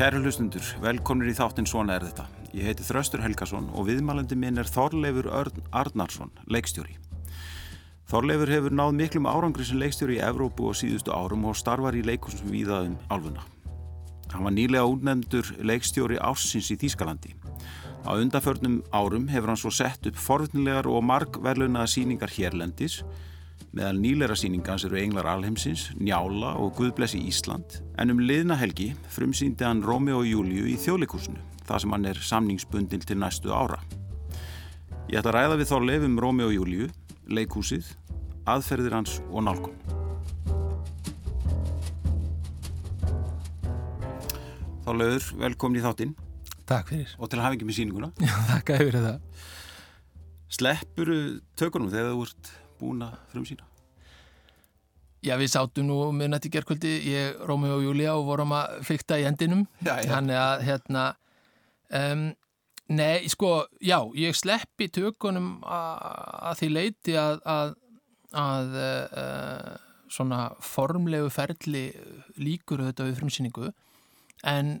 [0.00, 2.22] Kæru hlustundur, velkomnir í þáttinn Svona er þetta.
[2.56, 6.94] Ég heiti Þraustur Helgason og viðmælandi minn er Þorleifur Örn Arnarsson, leikstjóri.
[8.08, 12.00] Þorleifur hefur náð miklum árangri sem leikstjóri í Evrópu og síðustu árum og starfar í
[12.08, 13.44] leikunsum viðaðum álfuna.
[14.32, 17.36] Hann var nýlega útnefndur leikstjóri ársins í Þýskalandi.
[18.08, 23.02] Á undanförnum árum hefur hann svo sett upp forvitnilegar og margverlunaða síningar hérlendis
[23.70, 29.62] Meðal nýleira síningans eru Englar Alheimsins, Njála og Guðblessi Ísland en um liðna helgi frumsýndi
[29.62, 31.38] hann Rómeo og Júliu í þjóðleikursinu,
[31.68, 33.78] það sem hann er samningsbundin til næstu ára.
[35.06, 36.88] Ég ætla að ræða við þá lefum Rómeo og Júliu,
[37.30, 37.92] leikúsið,
[38.50, 39.76] aðferðir hans og nálgum.
[44.82, 46.16] Þá lögur, velkomin í þáttinn.
[46.66, 47.14] Takk fyrir.
[47.22, 48.10] Og til að hafa ekki með síninguna.
[48.18, 49.46] Já, takk fyrir það.
[50.50, 51.20] Sleppuru
[51.54, 53.66] tökunum þegar þú ert búin að frumsýna?
[55.20, 59.18] Já, við sátum nú með nætti gerðkvöldi, ég, Rómi og Júlia og vorum að fykta
[59.20, 60.06] í endinum já, já.
[60.14, 61.02] þannig að hérna
[61.98, 62.22] um,
[62.96, 63.50] nei, sko,
[63.84, 67.76] já ég sleppi tökunum að því leiti að að,
[68.40, 69.70] að uh,
[70.10, 71.84] svona formlegu ferli
[72.40, 73.70] líkur þetta við frumsýningu
[74.48, 74.78] en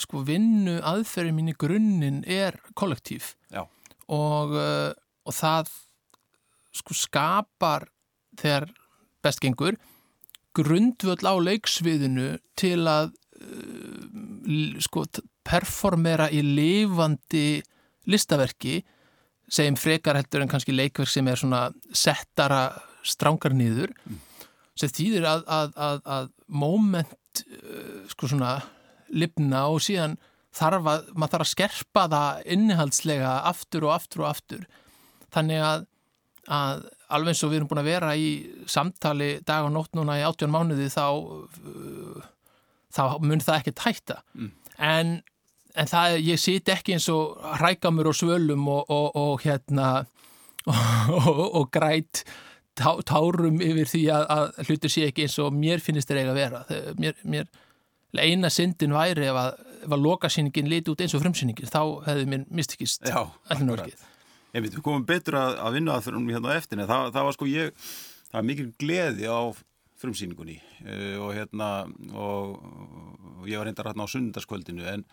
[0.00, 4.90] sko vinnu aðferðin mín í grunninn er kollektív og, uh,
[5.26, 5.70] og það
[6.76, 7.88] sko skapar
[8.38, 8.68] þegar
[9.24, 9.78] bestgengur
[10.56, 15.06] grundvöld á leiksviðinu til að uh, sko
[15.46, 17.62] performera í lifandi
[18.10, 18.80] listaverki
[19.52, 22.68] segjum frekar heldur en kannski leikverk sem er svona settara
[23.06, 24.22] strángar nýður mm.
[24.78, 28.56] sem þýðir að, að, að, að moment uh, sko svona
[29.14, 30.16] lifna og síðan
[30.56, 34.64] þarf að, maður þarf að skerpa það innihaldslega aftur og aftur og aftur
[35.34, 35.86] þannig að
[36.52, 36.84] að
[37.16, 38.30] alveg eins og við erum búin að vera í
[38.70, 42.26] samtali dag og nótt núna í 18 mánuði þá uh,
[42.94, 44.50] þá mun það ekki tætta mm.
[44.82, 45.12] en,
[45.74, 49.92] en það, ég sit ekki eins og hrækamur og svölum og, og, og hérna
[51.18, 52.24] og, og græt
[52.78, 56.34] tá, tárum yfir því að, að hlutur sé ekki eins og mér finnist þeir eiga
[56.34, 56.64] að vera.
[56.98, 57.46] Mér, mér
[58.16, 62.28] eina syndin væri ef að, ef að lokasýningin liti út eins og frumsýningin þá hefði
[62.32, 64.04] mér mistikist allir norgið
[64.52, 66.86] Veit, við komum betur að, að vinna fyrir hún hérna á eftirni.
[66.88, 67.88] Það, það var sko ég,
[68.30, 69.40] það var mikil gleði á
[70.00, 71.70] frumsýningunni uh, og hérna
[72.12, 72.56] og,
[73.40, 75.04] og ég var reyndar hérna á sundarskvöldinu en,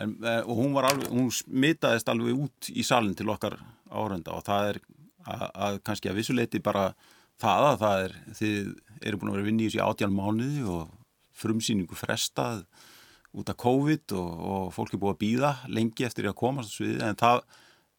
[0.00, 3.58] en, eh, og hún var alveg, hún smitaðist alveg út í salin til okkar
[3.92, 4.80] árenda og það er
[5.26, 6.92] að, að kannski að vissuleiti bara
[7.42, 8.72] það að það er, þið
[9.02, 10.96] eru búin að vera vinni í þessi átján mánuði og
[11.42, 12.64] frumsýningu frestað
[13.32, 16.88] út af COVID og, og fólk er búin að býða lengi eftir að komast þessu
[16.88, 17.44] við en það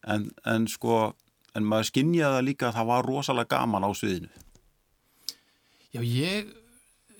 [0.08, 1.14] en, en sko
[1.53, 4.31] en maður skinnjaði líka að það var rosalega gaman á sviðinu
[5.94, 6.50] Já, ég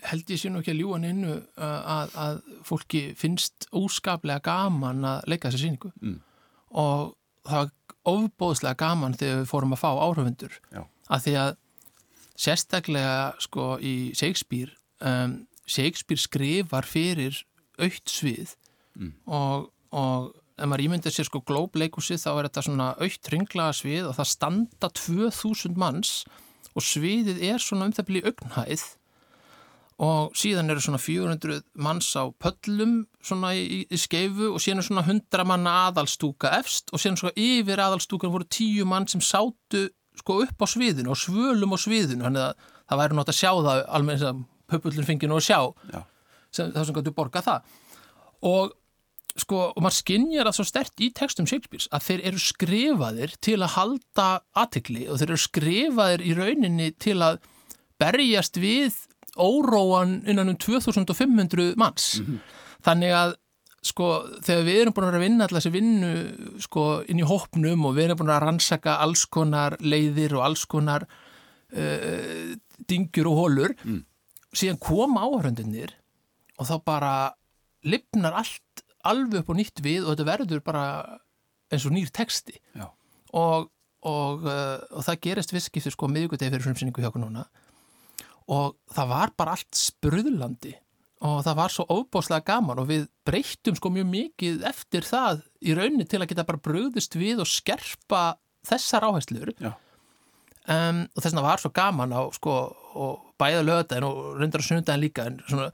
[0.04, 5.62] held ég ekki að ljúan innu að, að fólki finnst óskaplega gaman að leika þessa
[5.62, 6.18] síningu mm.
[6.82, 7.14] og
[7.46, 7.72] það var
[8.04, 11.52] ofbóðslega gaman þegar við fórum að fá áhrafundur að því að
[12.44, 17.38] sérstaklega sko í Shakespeare um, Shakespeare skrifar fyrir
[17.80, 18.56] aukt svið
[18.98, 19.12] mm.
[19.24, 24.10] og, og ef maður ímyndir sér sko glóbleikusi þá er þetta svona aukt ringlaga svið
[24.10, 26.12] og það standa 2000 manns
[26.74, 28.84] og sviðið er svona um það byrju augnhæð
[30.04, 34.88] og síðan eru svona 400 manns á pöllum svona í, í skeifu og síðan er
[34.88, 39.86] svona 100 manna aðalstúka efst og síðan svona yfir aðalstúkan voru 10 mann sem sátu
[40.18, 43.50] sko upp á sviðinu og svölum á sviðinu þannig að það væri nátt að sjá
[43.50, 45.60] það alveg eins að pöpullin fengi nú að sjá.
[46.54, 47.76] Sem, það sem gætu borga það.
[48.44, 48.74] Og
[49.38, 53.58] sko, og maður skinnjar það svo stert í textum Shakespeare að þeir eru skrifaðir til
[53.60, 54.28] að halda
[54.62, 57.40] aðtikli og þeir eru skrifaðir í rauninni til að
[58.00, 58.98] berjast við
[59.34, 62.38] óróan innan um 2500 manns mm -hmm.
[62.86, 63.34] þannig að
[63.84, 64.08] sko
[64.44, 66.12] þegar við erum búin að vinna alltaf þessi vinnu
[66.62, 70.64] sko inn í hópnum og við erum búin að rannsaka alls konar leiðir og alls
[70.64, 72.54] konar uh,
[72.88, 74.00] dingjur og hólur mm.
[74.54, 75.92] síðan koma áhörundinir
[76.58, 77.14] og þá bara
[77.84, 80.84] lifnar allt alveg upp og nýtt við og þetta verður bara
[81.72, 82.56] eins og nýr texti.
[83.34, 83.68] Og,
[84.06, 87.46] og, uh, og það gerist visskiptur sko miðugutegi fyrir frumsynningu hjá okkur núna.
[88.54, 90.74] Og það var bara allt spröðlandi
[91.24, 95.76] og það var svo óbáslega gaman og við breyttum sko mjög mikið eftir það í
[95.76, 98.34] raunin til að geta bara bröðist við og skerpa
[98.68, 99.54] þessar áherslur.
[100.64, 102.58] Um, og þess vegna var svo gaman á sko
[102.94, 105.70] og bæða lögdæðin og reyndar á sunnudæðin líka en svona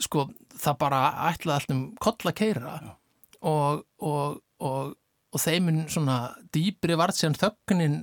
[0.00, 0.26] sko
[0.60, 2.74] það bara ætlaði allt um koll að keira
[3.40, 4.94] og, og, og,
[5.32, 6.18] og þeimin svona
[6.54, 8.02] dýbri vart sem þögnin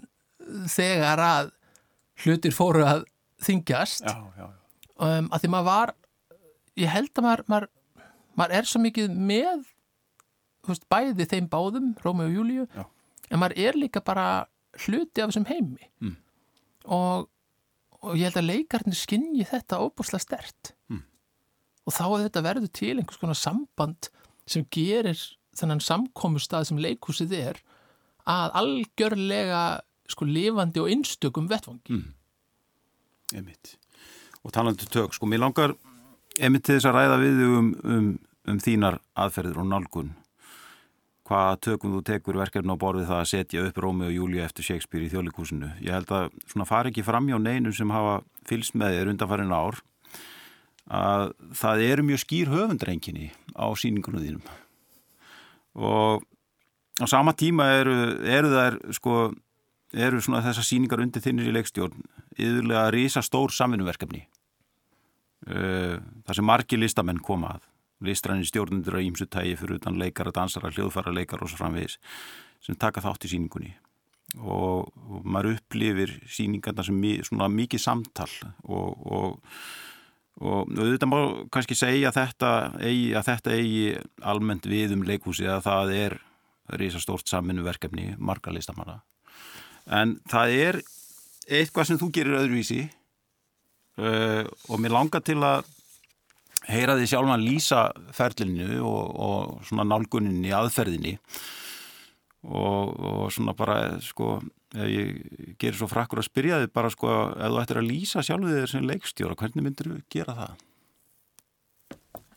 [0.72, 1.52] þegar að
[2.24, 3.04] hlutir fóru að
[3.46, 4.48] þingjast já, já, já.
[4.98, 5.92] Um, að því maður var
[6.82, 7.68] ég held að maður, maður,
[8.40, 9.66] maður er svo mikið með
[10.68, 12.66] veist, bæði þeim báðum Rómi og Júliu,
[13.30, 14.26] en maður er líka bara
[14.86, 16.16] hluti af þessum heimi Mm.
[16.94, 17.28] og,
[18.02, 21.04] og ég held að leikarnir skinji þetta óbúslega stert Mm.
[21.88, 24.10] Og þá að þetta verður til einhvers konar samband
[24.48, 25.20] sem gerir
[25.58, 27.62] þennan samkomustað sem leikhúsið er
[28.28, 29.64] að algjörlega
[30.12, 32.14] sko lifandi og einstökum vettvangi Mm.
[33.36, 33.76] Einmitt.
[34.44, 35.74] Og talandi um tök, sko, mér langar
[36.40, 38.08] einmitt til þess að ræða við um, um,
[38.48, 40.14] um þínar aðferðir og nálgun.
[41.28, 44.64] Hvaða tökum þú tekur verkefni á borðið það að setja upp Rómi og Júlia eftir
[44.64, 45.74] Shakespeare í þjóðleikúsinu.
[45.84, 49.52] Ég held að svona fari ekki fram hjá neinum sem hafa fylst með þér undanfærin
[49.52, 49.82] ár
[50.88, 54.48] að það eru mjög skýr höfundrenginni á síningunum þínum.
[55.78, 56.24] Og
[57.02, 59.18] á sama tíma eru, eru þær sko
[59.94, 62.04] eru svona þessar síningar undir þinnir í leikstjórn
[62.38, 64.26] yfirlega rísa stór samvinnverkefni
[65.48, 65.98] uh,
[66.28, 67.68] þar sem margi listamenn koma að.
[68.06, 71.98] Listræni stjórnundur að ímsu tægi fyrir utan leikara, dansara, hljóðfara, leikara og svo framvegis
[72.62, 73.72] sem taka þátt í síningunni
[74.38, 78.30] og, og maður upplifir síningarna sem mi, svona mikið samtal
[78.68, 79.58] og, og
[80.38, 81.20] og auðvitað má
[81.54, 82.52] kannski segja að þetta
[82.82, 83.86] eigi, að þetta eigi
[84.34, 86.18] almennt við um leikhúsi að það er
[86.78, 89.00] risastórt samvinnverkefni marga listamanna.
[89.88, 90.80] En það er
[91.48, 95.66] eitthvað sem þú gerir öðruvísi uh, og mér langar til að
[96.68, 97.86] heyra því sjálfan lýsa
[98.16, 101.16] ferlinu og, og svona nálguninni, aðferðinni
[102.48, 104.38] og, og svona bara sko,
[104.76, 108.24] ef ég gerir svo frakkur að spyrja þið bara sko, ef þú ættir að lýsa
[108.26, 110.64] sjálfið þér sem leikstjóra, hvernig myndir þú gera það?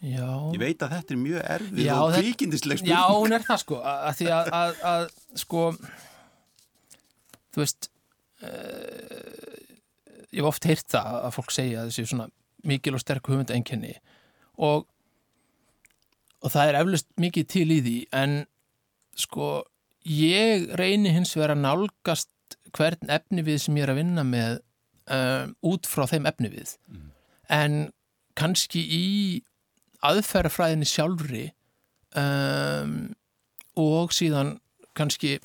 [0.01, 3.59] Já, Ég veit að þetta er mjög erfið Já, og kvíkindisleg Já, hún er það
[3.61, 5.03] sko að, því að, að, að
[5.43, 5.65] sko
[7.53, 7.91] þú veist
[8.41, 9.59] uh,
[10.31, 12.31] ég hef oft heyrt það að fólk segja að þessi svona
[12.71, 13.93] mikil og sterk hugmynda einkenni
[14.57, 14.89] og
[16.41, 18.39] og það er eflust mikið til í því en
[19.21, 19.51] sko
[20.11, 24.59] ég reyni hins vegar að nálgast hvern efni við sem ég er að vinna með
[25.11, 26.75] um, út frá þeim efni við
[27.51, 27.79] en
[28.39, 29.07] kannski í
[30.07, 31.45] aðferðafræðinni sjálfri
[32.19, 33.11] um,
[33.81, 34.57] og síðan
[34.97, 35.39] kannski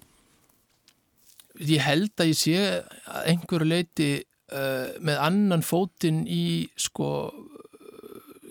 [1.66, 4.10] ég held að ég sé að einhverju leiti
[4.52, 7.10] uh, með annan fótinn í sko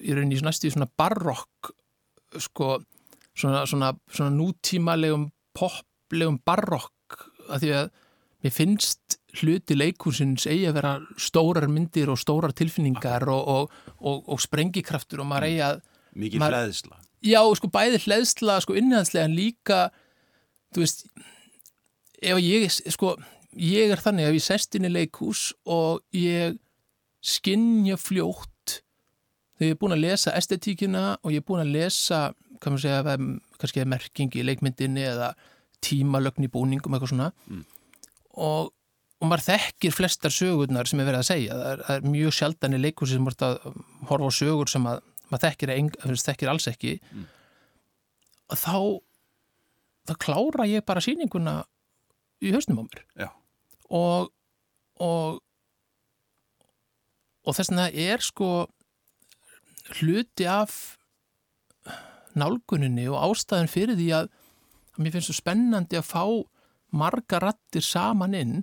[0.04, 1.72] í rauninni næstu í svona barokk
[2.42, 2.76] sko
[3.34, 5.28] svona, svona, svona nútímalegum
[6.14, 7.16] poplegum barokk
[7.50, 7.88] að því að
[8.44, 14.20] mér finnst hluti leikúsins eigi að vera stórar myndir og stórar tilfinningar og, og, og,
[14.30, 15.80] og sprengikraftur og maður eigi að
[16.14, 19.78] Mikið maður- hlæðisla Já, sko bæði hleðsla, sko innhæðslega en líka,
[20.76, 21.06] þú veist
[22.20, 23.14] ef ég, sko
[23.56, 26.58] ég er þannig að ég sest inn í leikhús og ég
[27.24, 28.82] skinja fljótt
[29.56, 32.20] þegar ég er búin að lesa estetíkina og ég er búin að lesa,
[32.60, 33.16] maður segja
[33.56, 35.32] kannski eða merking í leikmyndinni eða
[35.84, 37.64] tímalögn í búningum eitthvað svona Mm.
[38.34, 38.72] og,
[39.20, 42.32] og maður þekkir flestar sögurnar sem er verið að segja það er, það er mjög
[42.38, 43.78] sjaldan í leikhúsi sem maður að
[44.10, 45.00] horfa á sögur sem að
[45.30, 45.90] maður þekkir, eng,
[46.28, 47.26] þekkir alls ekki Mm.
[48.50, 48.76] og þá
[50.04, 51.54] þá klára ég bara sýninguna
[52.44, 53.28] í hausnum á mér Já.
[53.88, 54.30] og
[55.00, 55.40] og
[57.44, 58.50] og þess vegna er sko
[60.00, 60.76] hluti af
[62.34, 64.30] nálguninni og ástæðin fyrir því að,
[64.94, 66.24] að mér finnst svo spennandi að fá
[66.94, 68.56] marga rattir saman inn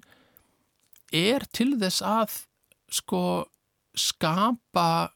[1.12, 2.36] er til þess að
[2.92, 3.24] sko
[4.00, 5.12] skapa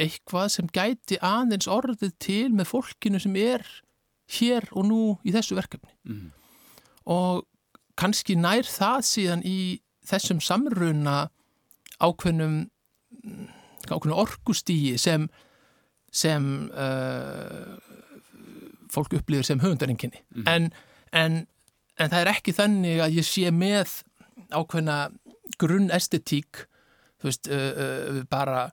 [0.00, 3.66] eitthvað sem gæti aðeins orðið til með fólkinu sem er
[4.38, 6.30] hér og nú í þessu verkefni Mhm.
[7.06, 7.44] og
[7.98, 11.28] kannski nær það síðan í þessum samruna
[12.00, 12.70] ákveðnum
[13.90, 15.28] ákveðnum orkustígi sem
[16.12, 17.76] sem uh,
[18.92, 20.46] fólk upplýður sem höfundarenginni Mhm.
[20.48, 20.70] en,
[21.12, 21.46] en,
[21.98, 23.96] en það er ekki þannig að ég sé með
[24.50, 24.98] ákveðna
[25.60, 26.66] grunn estetík
[27.20, 28.70] þú veist, uh, uh, bara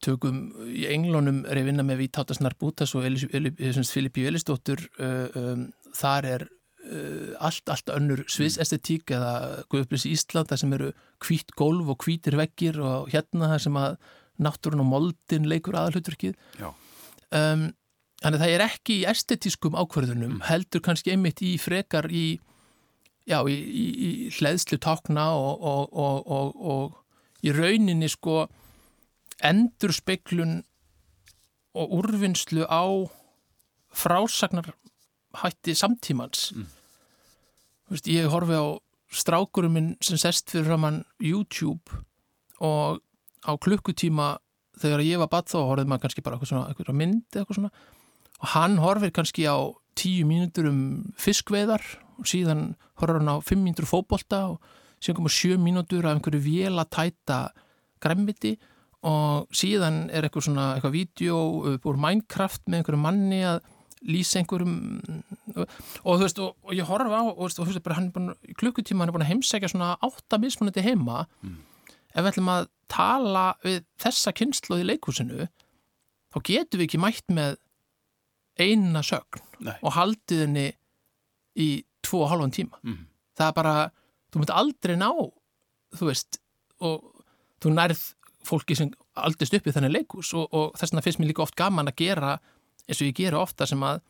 [0.00, 6.24] tökum í englunum er ég vinna með Vítátasnar Bútas og Filippi Elistóttur uh, um, þar
[6.30, 9.34] er uh, allt, allt önnur sviðsestetík eða
[9.72, 10.88] Guðblísi Ísland þar sem eru
[11.26, 13.98] hvít gólf og hvítir veggir og hérna þar sem að
[14.40, 16.32] náttúrun og moldin leikur aðalhutverkið
[16.62, 16.70] Já.
[17.36, 17.66] um,
[18.20, 22.40] þannig að það er ekki í estetískum ákverðunum heldur kannski einmitt í frekar í
[23.28, 28.44] já, í, í, í hleðslu tákna og, og, og, og, og í rauninni sko
[29.46, 30.60] endur speiklun
[31.78, 32.84] og úrvinnslu á
[33.94, 34.74] frásagnar
[35.42, 36.68] hætti samtímans Mm.
[37.90, 38.78] Veist, ég horfi á
[39.10, 41.96] strákurum minn sem sest fyrir framann YouTube
[42.62, 43.00] og
[43.42, 44.36] á klukkutíma
[44.78, 47.58] þegar ég var badd þá horfið maður kannski bara eitthvað svona, eitthvað mynd eða eitthvað
[47.58, 47.72] svona
[48.40, 49.56] og hann horfir kannski á
[49.98, 50.82] tíu mínútur um
[51.20, 51.82] fiskveðar
[52.18, 54.60] og síðan horfir hann á fimm mínútur fótbolta og
[55.00, 57.40] síðan komur sjö mínútur af einhverju vél að tæta
[58.00, 58.56] græmmiti
[59.06, 61.36] og síðan er eitthvað svona eitthvað vídeo
[61.78, 63.62] úr Minecraft með einhverju manni að
[64.08, 64.74] lýsa einhverjum
[65.56, 65.64] og
[66.04, 69.04] þú veist og, og ég horfa á og þú veist bara hann er búin klukkutíma
[69.04, 71.56] hann er búin að heimsækja svona átta mismunandi heima mm.
[72.12, 75.48] ef við ætlum að tala við þessa kynslu í leikúsinu
[76.32, 77.58] þá getum við ekki mætt með
[78.60, 79.74] eina sögn Nei.
[79.82, 80.66] og haldið henni
[81.60, 81.68] í
[82.04, 83.06] tvo og halvan tíma Mm.
[83.36, 83.74] það er bara,
[84.32, 85.10] þú myndi aldrei ná
[85.96, 86.38] þú veist
[86.80, 87.24] og
[87.60, 88.02] þú nærð
[88.46, 88.90] fólki sem
[89.20, 91.96] aldist upp í þenni leikús og, og þess vegna finnst mér líka oft gaman að
[92.00, 92.38] gera
[92.88, 94.00] eins og ég gera ofta sem að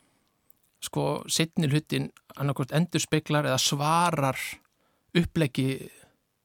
[0.81, 4.39] sko setni hlutin annarkort endur speklar eða svarar
[5.17, 5.67] upplegi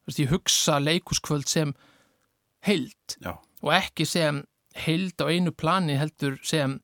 [0.06, 1.72] veist, ég hugsa leikúskvöld sem
[2.66, 4.42] heild Já, og ekki sem
[4.86, 6.80] heild á einu plani heldur sem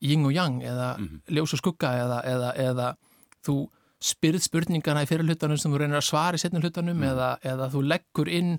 [0.00, 1.20] yin og yang eða Mhm.
[1.28, 2.96] ljós og skugga eða, eða, eða
[3.44, 3.68] þú
[4.00, 7.70] spyrð spurningana í fyrir hlutanum sem þú reynir að svara í setni hlutanum eða, eða
[7.72, 8.58] þú leggur inn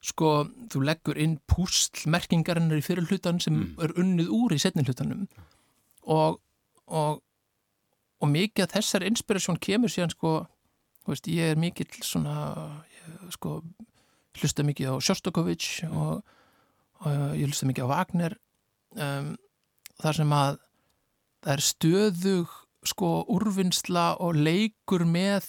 [0.00, 3.82] sko, þú leggur inn púslmerkingarinnar í fyrir hlutanum sem Mm.
[3.84, 5.28] er unnið úr í setni hlutanum
[6.06, 6.40] og,
[6.88, 7.22] og
[8.22, 10.46] og mikið af þessar inspirasjón kemur síðan sko,
[11.08, 13.62] veist, ég er mikill svona, ég, sko
[14.36, 16.22] hlusta mikið á Sjostakovich og,
[17.00, 18.36] og ég hlusta mikið á Wagner
[18.96, 19.36] um,
[20.02, 20.58] þar sem að
[21.40, 22.56] það er stöðug
[22.90, 25.46] sko úrvinnsla og leikur með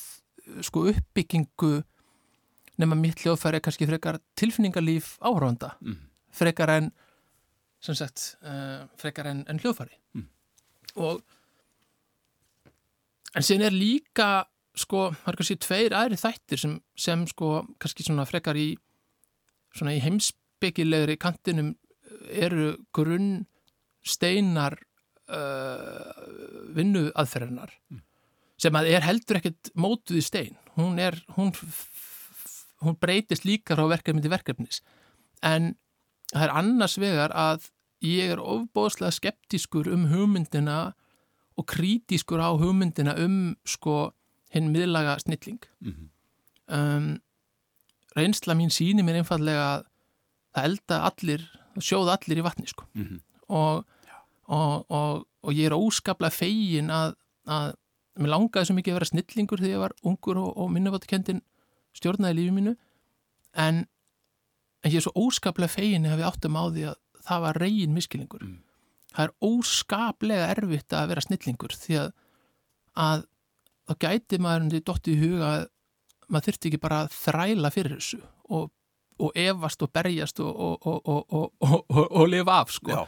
[0.65, 1.81] sko uppbyggingu
[2.81, 5.97] nema mitt hljóðfæri er kannski frekar tilfinningarlíf áhörfanda mm.
[6.35, 6.91] frekar en
[7.81, 10.27] sem sagt, uh, frekar en, en hljóðfæri Mm.
[10.99, 11.21] og
[13.31, 14.25] en síðan er líka
[14.75, 18.73] sko, það er kannski tveir aðri þættir sem, sem sko, kannski svona frekar í
[19.71, 21.73] svona í heimsbyggilegri kantinum
[22.27, 23.45] eru grunn
[24.03, 24.75] steinar
[25.31, 27.73] uh, vinnu aðferðinar
[28.61, 31.53] sem að er heldur ekkert mótuð í stein hún er, hún
[32.81, 34.81] hún breytist líka frá verkefni til verkefnis
[35.45, 35.73] en
[36.33, 37.69] það er annars vegar að
[38.05, 40.79] ég er ofbóðslega skeptískur um hugmyndina
[41.59, 44.11] og krítískur á hugmyndina um sko
[44.53, 46.09] hinn miðlaga snilling Mm.
[46.71, 47.07] um,
[48.15, 49.85] reynsla mín síni mér einfallega að
[50.55, 51.43] það elda allir,
[51.79, 53.21] sjóða allir í vatni sko Mm.
[53.49, 53.85] og,
[54.51, 57.15] og, og, og ég er óskaplega fegin að,
[57.47, 57.71] að
[58.21, 61.39] mér langaði svo mikið að vera snillingur þegar ég var ungur og, og minnaváttukendin
[61.97, 62.73] stjórnaði lífi mínu
[63.59, 63.83] en,
[64.83, 67.95] en ég er svo óskaplega fegin að við áttum á því að það var reygin
[67.95, 68.57] miskilingur Mm.
[69.15, 72.11] það er óskaplega erfitt að vera snillingur því að,
[72.95, 73.25] að
[73.87, 75.65] þá gæti maður undir dottið í huga að
[76.31, 78.21] maður þurfti ekki bara að þræla fyrir þessu
[78.55, 78.69] og,
[79.19, 82.91] og efast og berjast og, og, og, og, og lifa af sko.
[82.95, 83.01] Já,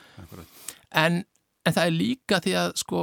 [1.03, 1.21] en,
[1.63, 3.01] en það er líka því að sko,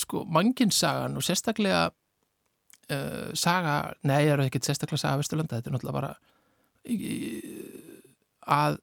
[0.00, 5.76] sko mannkinnsagan og sérstaklega uh, saga, nei, það er ekkert sérstaklega saga Vesturlanda, þetta er
[5.76, 6.12] náttúrulega bara
[6.84, 7.14] í, í,
[8.44, 8.80] að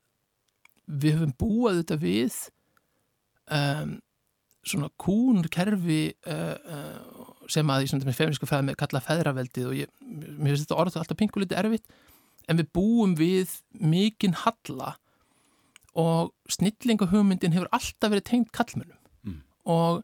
[0.92, 2.40] við höfum búið þetta við
[3.54, 4.00] um,
[4.68, 9.94] svona kúnkerfi uh, uh, sem að í svona feminísku fæði með kalla feðraveldið og ég,
[10.02, 11.96] mér finnst þetta orðið alltaf pingu litið erfitt
[12.50, 14.96] en við búum við mikinn halla
[15.94, 19.42] og snillingahugmyndin hefur alltaf verið tengt kallmönnum Mm.
[19.66, 20.04] og,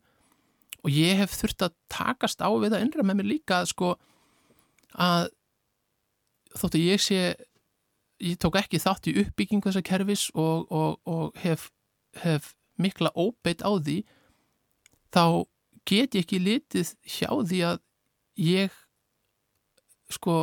[0.84, 3.96] og ég hef þurft að takast á við að innra með mér líka að sko
[4.94, 5.30] að
[6.58, 7.20] þótt að ég sé
[8.22, 11.70] ég tók ekki þátt í uppbyggingu þessa kerfis og, og, og hef,
[12.22, 14.00] hef mikla óbeitt á því
[15.14, 15.46] þá
[15.88, 17.80] get ég ekki litið hjá því að
[18.42, 18.72] ég
[20.14, 20.38] sko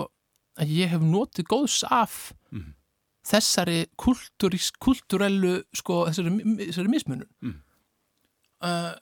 [0.59, 2.75] að ég hef notið góðs af Mhm.
[3.25, 6.35] Þessari kultúrellu sko þessari,
[6.69, 7.55] þessari mismunum Mhm.
[8.63, 8.95] uh,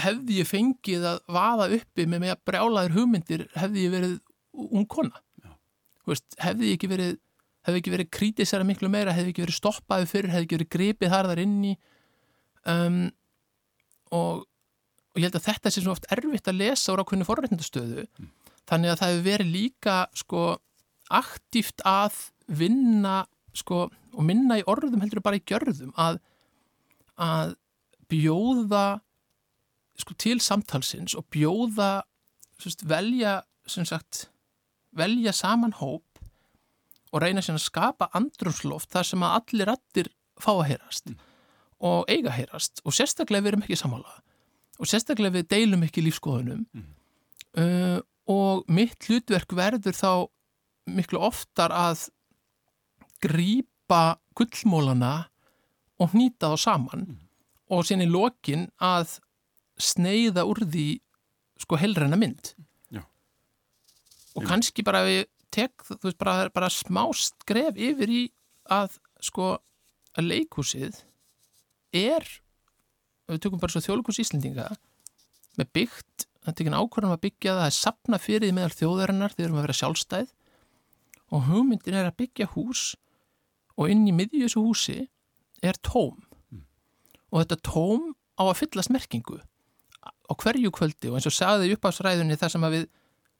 [0.00, 4.14] hefði ég fengið að vaða uppi með með að brjálaðir hugmyndir hefði ég verið
[4.54, 5.20] ung kona.
[6.06, 7.18] Veist, hefði ég ekki verið
[7.64, 11.12] hefði ekki verið krítisara miklu meira hefði ekki verið stoppaði fyrir, hefði ekki verið gripið
[11.14, 11.74] þar þar inn í
[12.68, 12.98] um,
[14.12, 18.04] og, og ég held að þetta sé svo oft erfitt að lesa úr ákveðinu forréttindastöðu.
[18.68, 20.42] Þannig að það hefur verið líka sko
[21.12, 23.24] aktíft að vinna
[23.54, 26.20] sko og minna í orðum heldur bara í gjörðum að,
[27.18, 27.54] að
[28.10, 29.00] bjóða
[29.98, 32.04] sko til samtalsins og bjóða
[32.58, 34.28] sérst, velja sagt
[34.94, 36.20] velja saman hóp
[37.14, 40.10] og reyna sér að skapa andrumsloft þar sem að allir rattir
[40.42, 41.14] fá að heyrast
[41.84, 42.80] og eiga að heyrast.
[42.86, 44.18] Og sérstaklega við erum ekki samála
[44.80, 46.90] og sérstaklega við deilum ekki lífskoðunum Mm.
[47.62, 50.10] uh, og mitt hlutverk verður þá
[50.90, 52.08] miklu oftar að
[53.24, 55.14] grípa gullmólana
[56.00, 57.06] og hnýta þá saman
[57.72, 59.18] og síðan í lokin að
[59.80, 60.88] sneiða úr því
[61.64, 62.52] sko helræna mynd.
[62.92, 63.02] Já.
[64.36, 68.22] og kannski bara við tek, þú veist, bara, bara smá skref yfir í
[68.74, 69.54] að sko
[70.14, 70.98] að leikhúsið
[71.94, 72.26] er
[73.30, 74.68] við tökum bara svo þjóðleikus Íslendinga
[75.58, 79.34] með byggt, er ekki ákvörðan að byggja það, það er sapna fyrir því meðal þjóðarinnar
[79.34, 80.32] þegar við erum að vera sjálfstæð.
[81.34, 82.82] Og hugmyndin er að byggja hús
[83.78, 84.98] og inn í miðju þessu húsi
[85.64, 86.22] er tóm.
[87.32, 89.40] Og þetta tóm á að fyllast merkingu
[90.04, 92.86] á hverju kvöldi og eins og sagði upp á sræðunni þar sem að við,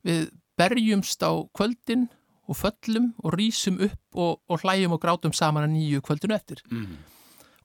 [0.05, 0.23] við
[0.59, 2.07] berjumst á kvöldin
[2.49, 6.61] og föllum og rýsum upp og, og hlæjum og grátum saman að nýju kvöldinu eftir.
[6.71, 6.99] Mm.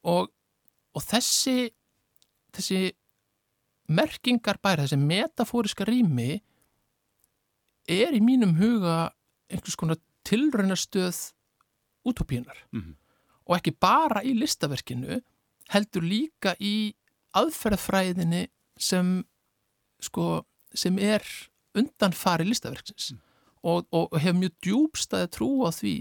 [0.08, 0.30] og,
[0.96, 1.70] og þessi
[2.56, 2.94] þessi
[3.90, 6.40] merkingar bæra, þessi metafóriska rými
[7.90, 9.12] er í mínum huga
[9.50, 11.32] einhvers konar tilraunastöð
[12.12, 12.96] útópíunar Mhm.
[13.50, 15.22] og ekki bara í listaverkinu
[15.74, 16.94] heldur líka í
[17.38, 18.48] aðferðfræðinni
[18.78, 19.24] sem
[20.02, 21.22] sko, sem er
[21.76, 23.14] undanfari listaverksins
[23.64, 25.94] og, og, og hef mjög djúbstæði trú á því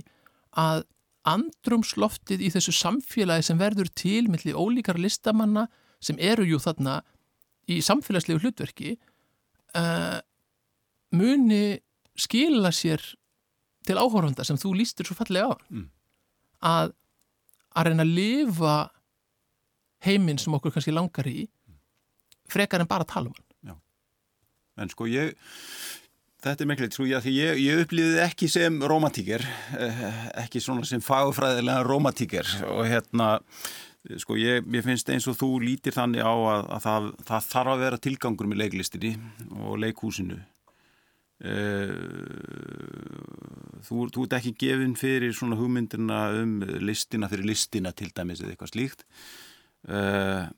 [0.57, 0.85] að
[1.29, 5.67] andrumsloftið í þessu samfélagi sem verður til milli ólíkar listamanna
[6.01, 7.01] sem eru jú þarna
[7.69, 8.95] í samfélagslegu hlutverki
[9.77, 10.21] uh,
[11.13, 11.79] muni
[12.19, 13.03] skila sér
[13.87, 15.89] til áhorfanda sem þú lístur svo fallega á Mm.
[16.65, 16.95] Að
[17.79, 18.77] að reyna að lifa
[20.07, 21.49] heiminn sem okkur kannski langar í
[22.49, 23.47] frekar en bara tala um hann
[24.79, 25.35] En sko ég,
[26.45, 29.43] þetta er mikilvægt, sko ég, ég, ég upplýði ekki sem romantíker,
[29.75, 30.05] eh,
[30.45, 33.33] ekki svona sem fagfræðilega romantíker og hérna,
[34.23, 37.73] sko ég, ég finnst eins og þú lítir þannig á að, að það, það þarf
[37.75, 39.13] að vera tilgangur með leiklistinni
[39.59, 40.39] og leikhúsinu.
[41.39, 43.29] Eh,
[43.89, 48.55] Þú, þú ert ekki gefin fyrir svona hugmyndina um listina fyrir listina til dæmis eða
[48.55, 49.05] eitthvað slíkt.
[49.89, 50.49] Uh,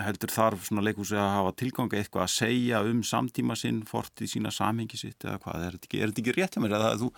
[0.00, 4.50] heldur þarf svona leikhúsi að hafa tilgangi eitthvað að segja um samtíma sinn, fortið sína
[4.54, 6.76] samhengi sitt eða hvað, er þetta ekki, er þetta ekki rétt hjá mér?
[6.80, 7.10] Eða þú,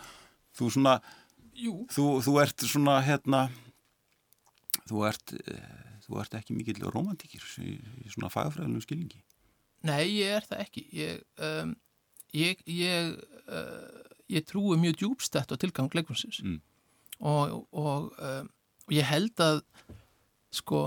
[0.58, 0.96] þú svona
[1.94, 3.46] þú, þú ert svona hérna
[4.90, 9.24] þú ert eh, þú ert ekki mikill romantíkir í, í svona fagafræðilegu skilningi?
[9.86, 10.84] Nei, ég er það ekki.
[10.98, 11.76] Ég, um,
[12.36, 13.16] ég, ég,
[13.48, 16.60] uh, ég trúi mjög djúbstætt á tilgang leikvarsins Mm.
[17.20, 18.50] og, og, um,
[18.86, 19.62] og ég held að
[20.52, 20.80] sko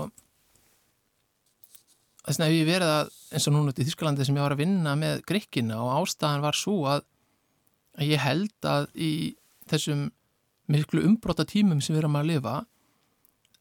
[2.20, 4.54] þess vegna hef ég verið að eins og núna út í Þískalandi sem ég var
[4.54, 7.04] að vinna með grikkina og ástæðan var svo að,
[7.98, 9.12] að ég held að í
[9.70, 10.08] þessum
[10.70, 12.56] miklu umbróta tímum sem við erum að lifa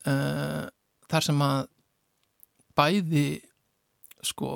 [0.09, 0.65] uh,
[1.09, 1.63] þar sem að
[2.77, 3.27] bæði
[4.29, 4.51] sko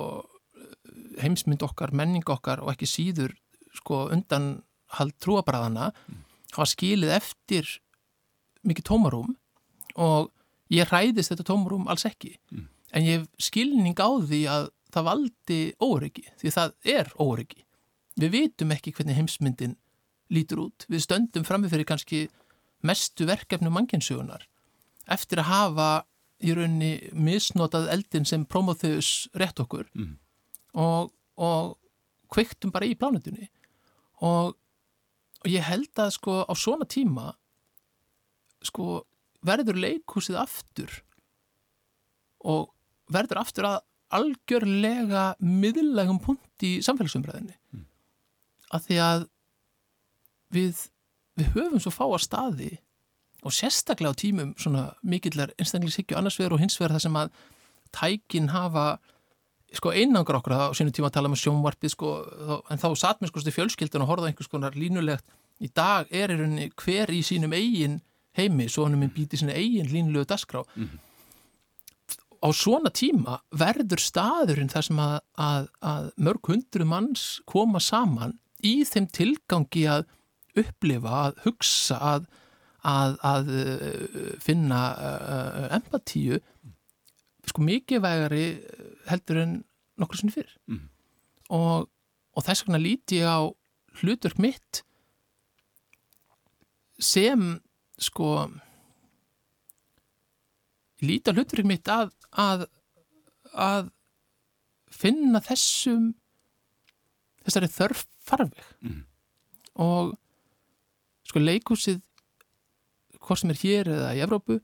[1.22, 3.34] heimsmynd okkar, menning okkar og ekki síður
[3.74, 4.62] sko undan
[4.98, 5.90] hald trúabræðana
[6.54, 7.70] hafa skilið eftir
[8.64, 9.34] mikið tómarum
[10.00, 10.30] og
[10.72, 12.36] ég hræðist þetta tómarum alls ekki.
[12.50, 12.68] Mm.
[12.94, 17.64] en ég hef skilning á því að það valdi óryggi því það er óryggi
[18.20, 19.76] við vitum ekki hvernig heimsmyndin
[20.32, 22.28] lítur út, við stöndum framifyrir kannski
[22.86, 24.46] mestu verkefnu mannkynsugunar
[25.10, 25.88] eftir að hafa
[26.44, 29.86] í rauninni misnotað eldin sem Prometheus rétt okkur.
[29.96, 30.16] Mm.
[30.74, 31.74] Og, og
[32.34, 33.48] kveiktum bara í plánutunni
[34.24, 34.54] og,
[35.44, 37.32] og ég held að sko á svona tíma
[38.64, 39.02] sko
[39.44, 40.94] verður leikhúsið aftur
[42.44, 42.70] og
[43.12, 43.82] verður aftur að
[44.14, 47.86] algjörlega miðlægum punkt í samfélagsumræðinni Mm.
[48.76, 49.22] að því að
[50.54, 50.82] við,
[51.34, 52.68] við höfum svo fáa staði
[53.44, 57.32] og sérstaklega á tímum svona mikillar einstaklingshyggju annars vegar og hins vegar það sem að
[57.96, 58.84] tækin hafa
[59.78, 62.10] sko einangra okkur á sínum tíma að tala um sjónvarpið sko,
[62.70, 65.24] en þá satt mér sko fjölskyldun og horfða á einhvers konar línulegt
[65.62, 68.00] í dag er í rauninni hver í sínum eigin
[68.34, 70.98] heimi, svo hann minn býti sína eigin línulegu dasgrá Mhm.
[72.44, 78.34] á svona tíma verður staðurinn þar sem að, að, að mörg hundru manns koma saman
[78.64, 80.04] í þeim tilgangi að
[80.60, 82.26] upplifa, að hugsa að,
[82.84, 86.40] að, að uh, finna uh, empatíu
[87.50, 88.44] sko mikilvægari
[89.10, 89.54] heldur en
[90.00, 90.88] nokkur sinni fyrr Mhm.
[91.50, 91.88] og,
[92.34, 93.40] og þess vegna líti ég á
[94.00, 94.82] hlutverk mitt
[96.98, 97.60] sem
[97.98, 98.48] sko
[101.04, 102.64] líti á hlutverk mitt að, að
[103.54, 103.90] að
[104.94, 106.12] finna þessum
[107.44, 109.04] þessari þörf farveg Mhm.
[109.84, 110.14] og
[111.28, 112.00] sko leikhúsið
[113.20, 114.58] hvort sem er hér eða í Evrópu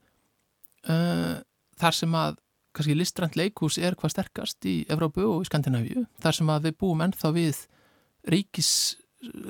[0.89, 1.35] uh,
[1.79, 2.37] þar sem að
[2.71, 6.77] kannski listrænt leikhús er hvað sterkast í Evrópu og í Skandinavíu þar sem að við
[6.83, 7.65] búum ennþá við
[8.31, 8.71] ríkis,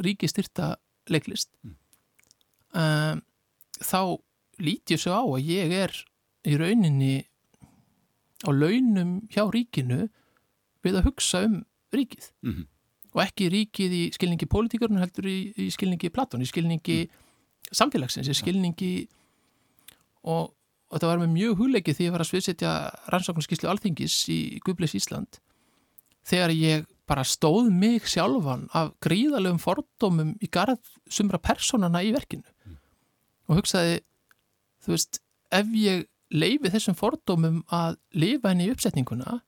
[0.01, 0.75] ríkistyrta
[1.09, 1.75] leiklist Mm.
[2.73, 3.21] um,
[3.81, 4.17] þá
[4.61, 5.91] lít ég svo á að ég er
[6.47, 7.25] í rauninni
[8.45, 10.07] á launum hjá ríkinu
[10.81, 11.61] við að hugsa um
[11.93, 12.65] ríkið mm -hmm.
[13.13, 17.11] og ekki ríkið í skilningi pólitíkurinn heldur í, í skilningi Platón, í skilningi mm.
[17.71, 19.07] samfélagsins, í skilningi
[20.23, 20.53] og,
[20.91, 22.71] og þetta var með mjög hugleikið því ég var að sviðsetja
[23.13, 25.39] rannsóknarskíslu alþingis í Guðbleis Ísland
[26.27, 30.79] þegar ég bara stóð mig sjálfan af gríðalegum fordómum í garð
[31.11, 32.77] sumra personana í verkinu mm.
[33.49, 34.01] og hugsaði
[34.83, 39.39] þú veist, ef ég leifi þessum fordómum að lifa henni í uppsetninguna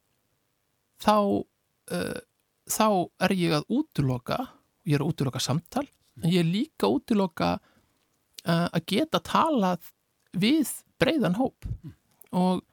[1.04, 2.20] þá uh,
[2.68, 2.88] þá
[3.28, 4.40] er ég að útloka
[4.88, 5.86] ég er að útloka samtal
[6.22, 9.92] en ég er líka að útloka uh, að geta talað
[10.34, 10.69] við
[11.02, 11.67] breyðan hóp
[12.34, 12.63] og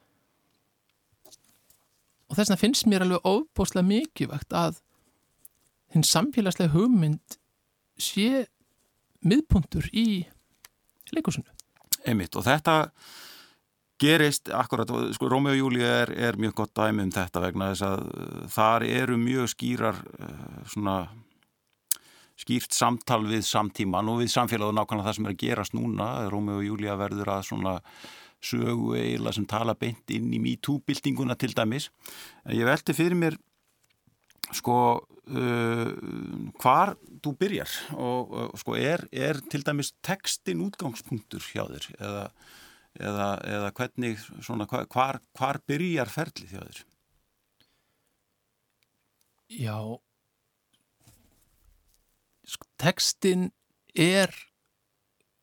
[2.31, 4.79] og þess vegna finnst mér alveg ofbóslega mikilvægt að
[5.91, 7.35] hinn samfélagslega hugmynd
[7.99, 8.45] sé
[9.27, 10.23] miðpuntur í
[11.11, 11.51] leikusinu.
[12.07, 12.75] Einmitt og þetta
[14.01, 17.85] gerist akkurat, sko Rómi og Júli er, er mjög gott dæmi um þetta vegna þess
[17.85, 20.95] að uh, þar eru mjög skýrar uh, svona
[22.41, 26.09] skýrt samtal við samtíman og við samfélag og nákvæmlega það sem er að gerast núna
[26.33, 27.75] Rómi og Júli að verður að svona
[28.41, 31.91] sögu eiginlega sem tala beint inn í MeToo-bildinguna til dæmis
[32.49, 33.37] ég velti fyrir mér
[34.57, 35.91] sko uh,
[36.59, 42.25] hvar þú byrjar og uh, sko er, er til dæmis textin útgangspunktur hjá þér eða
[42.99, 46.81] eða, eða hvernig svona, hvar, hvar byrjar ferlið hjá þér?
[49.51, 49.77] Já
[52.81, 53.49] tekstin
[53.95, 54.33] er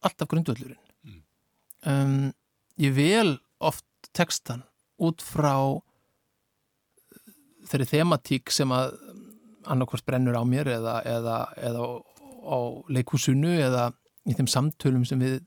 [0.04, 1.20] alltaf grundvöldurinn mm.
[1.90, 2.32] um,
[2.80, 4.64] ég vel oft tekstan
[5.02, 5.54] út frá
[7.68, 8.96] þeirri thematík sem að
[9.68, 11.88] annarkvæmst brennur á mér eða, eða, eða á,
[12.48, 13.90] á leikúsunu eða
[14.28, 15.40] í þeim samtölum sem við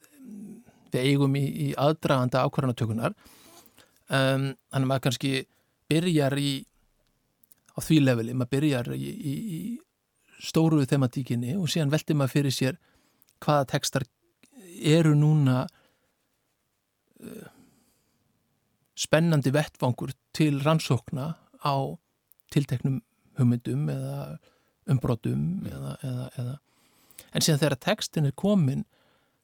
[0.91, 5.32] við eigum í, í aðdraganda ákvarðanatökunar um, þannig að maður kannski
[5.91, 6.51] byrjar í
[7.71, 9.62] á því leveli, maður byrjar í, í, í
[10.41, 12.80] stóruðu thematíkinni og síðan veldir maður fyrir sér
[13.43, 14.06] hvaða tekstar
[14.82, 15.63] eru núna
[17.21, 17.49] uh,
[18.97, 21.75] spennandi vettvangur til rannsókna á
[22.54, 23.01] tilteknum
[23.39, 24.38] hugmyndum eða
[24.91, 26.56] umbrotum eða, eða, eða
[27.32, 28.86] en síðan þegar tekstin er komin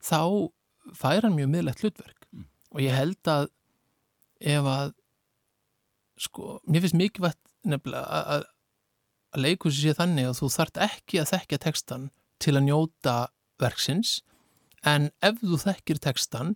[0.04, 0.50] þá
[0.98, 2.48] fær hann mjög miðlegt hlutverk mm.
[2.74, 3.50] og ég held að
[4.38, 4.94] ef að
[6.22, 8.46] sko, mér finnst mikilvægt nefnilega að,
[9.36, 12.10] að leikursi sé þannig að þú þart ekki að þekkja tekstan
[12.44, 13.16] til að njóta
[13.62, 14.20] verksins
[14.88, 16.56] en ef þú þekkir tekstan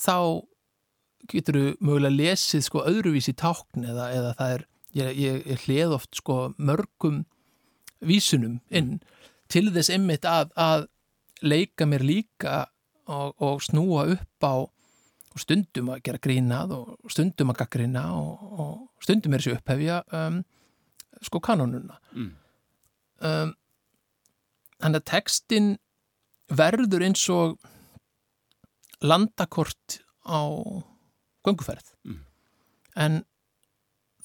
[0.00, 0.42] þá
[1.30, 4.64] getur þú mögulega lesið sko öðruvísi tákn eða, eða það er,
[4.98, 7.22] ég, ég, ég hlið oft sko mörgum
[8.02, 8.96] vísunum inn
[9.52, 10.88] til þess ymmit að, að
[11.44, 12.56] leika mér líka
[13.06, 14.54] og, og snúa upp á
[15.40, 20.42] stundum að gera grínað og stundum að gaggrina og, og stundum er þessi upphefja um,
[21.22, 22.30] sko kanonuna mm.
[23.28, 23.52] um,
[24.82, 25.68] þannig að textin
[26.52, 27.56] verður eins og
[29.02, 30.42] landakort á
[31.46, 32.20] gönguferð mm.
[33.04, 33.22] en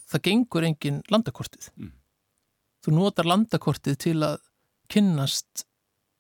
[0.07, 1.95] það gengur engin landakortið mm.
[2.86, 4.38] þú notar landakortið til að
[4.91, 5.65] kynnast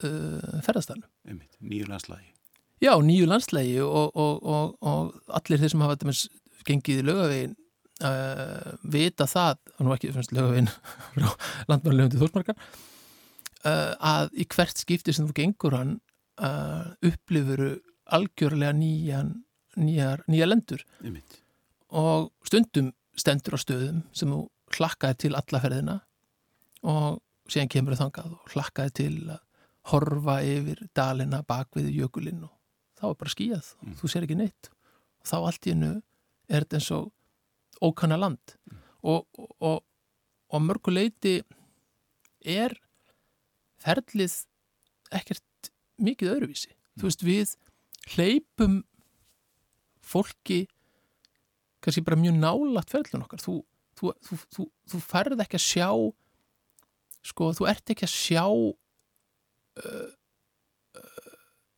[0.03, 2.33] uh, ferðarstæðnum nýju landslægi
[2.77, 6.11] Já, nýju landslægi og, og, og, og allir þeir sem hafa
[6.67, 7.55] gengið í lögavegin
[8.05, 10.69] uh, vita það, og nú ekki lögavegin
[11.15, 11.29] frá
[11.71, 15.97] landmannlegundið þórsmarkar uh, að í hvert skipti sem þú gengur hann
[16.41, 17.75] uh, upplifuru
[18.17, 19.33] algjörlega nýjan,
[19.79, 20.83] nýjar, nýja lendur.
[21.87, 24.45] Og stundum stendur á stöðum sem þú
[24.77, 25.97] hlakkaði til alla ferðina
[26.87, 29.43] og síðan kemur það þangað og hlakkaði til að
[29.87, 32.53] horfa yfir dalina bak við jökulinn og
[32.99, 33.95] þá er bara skíjað og mm.
[34.01, 34.69] þú sér ekki neitt.
[35.21, 35.93] Og þá allt í hennu
[36.47, 37.07] er þetta eins og
[37.83, 38.81] ókanna land mm.
[39.03, 39.25] og,
[39.59, 39.83] og,
[40.49, 41.39] og mörguleiti
[42.45, 42.75] er
[43.83, 44.35] ferlið
[45.15, 46.99] ekkert mikið öðruvísi mm.
[46.99, 47.55] þú veist við
[48.15, 48.81] hleypum
[50.07, 50.65] fólki
[51.83, 53.59] kannski bara mjög nálagt ferlun okkar þú,
[53.99, 55.89] þú, þú, þú ferð ekki að sjá
[57.27, 60.09] sko þú ert ekki að sjá uh,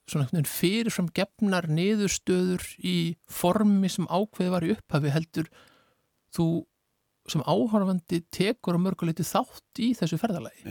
[0.09, 2.97] svona fyrirfram gefnar niðurstöður í
[3.29, 5.49] formi sem ákveði var í upphafi heldur
[6.35, 6.47] þú
[7.29, 10.63] sem áhörfandi tekur á mörguleiti þátt í þessu ferðalagi.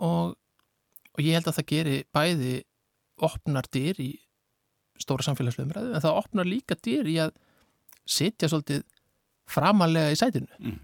[0.00, 0.32] Og,
[1.12, 2.54] og ég held að það geri bæði
[3.20, 4.10] opnar dyr í
[5.00, 7.34] stóra samfélagsleumræðu en það opnar líka dyr í að
[8.08, 8.86] sitja svolítið
[9.50, 10.50] framalega í sætinu.
[10.58, 10.78] Mm.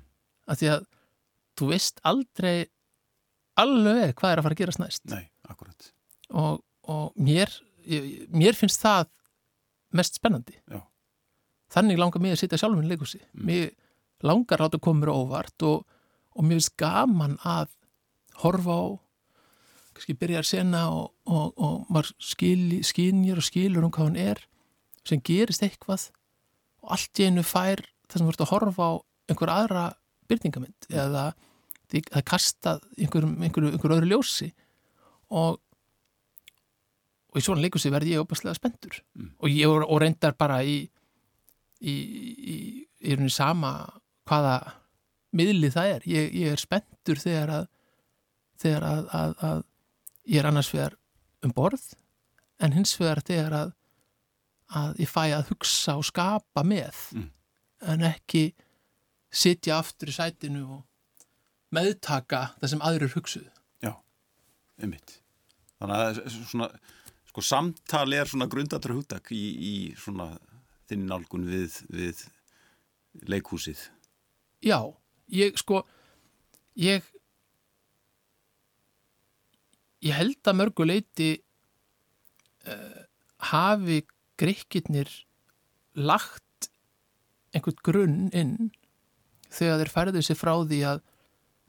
[0.47, 0.87] að því að
[1.57, 2.57] þú veist aldrei
[3.57, 5.05] alveg hvað er að fara að gerast næst.
[5.09, 5.93] Nei, akkurat.
[6.37, 7.51] Og og mér,
[8.31, 9.09] mér finnst það
[9.97, 10.57] mest spennandi.
[10.71, 10.81] Já.
[11.77, 13.21] Þannig langar mig að sitja sjálfum í leikhúsi.
[13.37, 13.71] Mér
[14.25, 15.85] langar átt að koma óvart og,
[16.37, 17.69] og mér finnst gaman að
[18.43, 18.85] horfa á
[19.97, 24.19] kannski byrja að sena og, og, og maður skil, skynjar og skilur um hvað hún
[24.21, 24.43] er
[25.07, 26.11] sem gerist eitthvað
[26.83, 28.93] og allt í einu fær það sem verður að horfa á
[29.31, 29.85] einhver aðra
[30.31, 31.29] byrtingamind eða
[31.91, 34.51] því, það er kastað einhverjum, einhverju, einhverju öðru ljósi.
[35.31, 35.63] Og
[37.31, 39.31] og í svona leikursi verði ég opaslega spendur Mm.
[39.41, 40.89] og ég og, og reyndar bara í
[41.81, 42.57] í, í,
[43.05, 43.73] í rauninni sama
[44.27, 44.57] hvaða
[45.37, 47.67] miðli það er ég, ég er spendur þegar að
[48.63, 49.65] þegar að, að, að
[50.33, 50.95] ég er annars vegar
[51.45, 51.85] um borð
[52.65, 53.75] en hins vegar þegar að
[54.77, 57.29] að ég fæ að hugsa og skapa með Mm.
[57.93, 58.41] en ekki
[59.31, 60.81] sitja aftur í sætinu og
[61.77, 63.53] meðtaka það sem aðrir hugsuðu
[63.85, 63.93] Já,
[64.81, 65.21] einmitt.
[65.77, 66.69] Þannig að svona,
[67.29, 70.31] sko, samtal er svona grundatur hugtak í, í svona
[70.91, 72.25] þinn nálgun við, við
[73.27, 73.81] leikhúsið.
[74.65, 74.81] Já,
[75.33, 75.83] ég sko
[76.77, 77.05] ég
[80.05, 81.31] ég held að mörgu leiti
[82.69, 83.03] uh,
[83.51, 84.03] hafi
[84.39, 85.11] greikirnir
[85.97, 86.71] lagt
[87.57, 88.71] einhvern grunn inn
[89.53, 91.05] þegar þeir færðu sér frá því að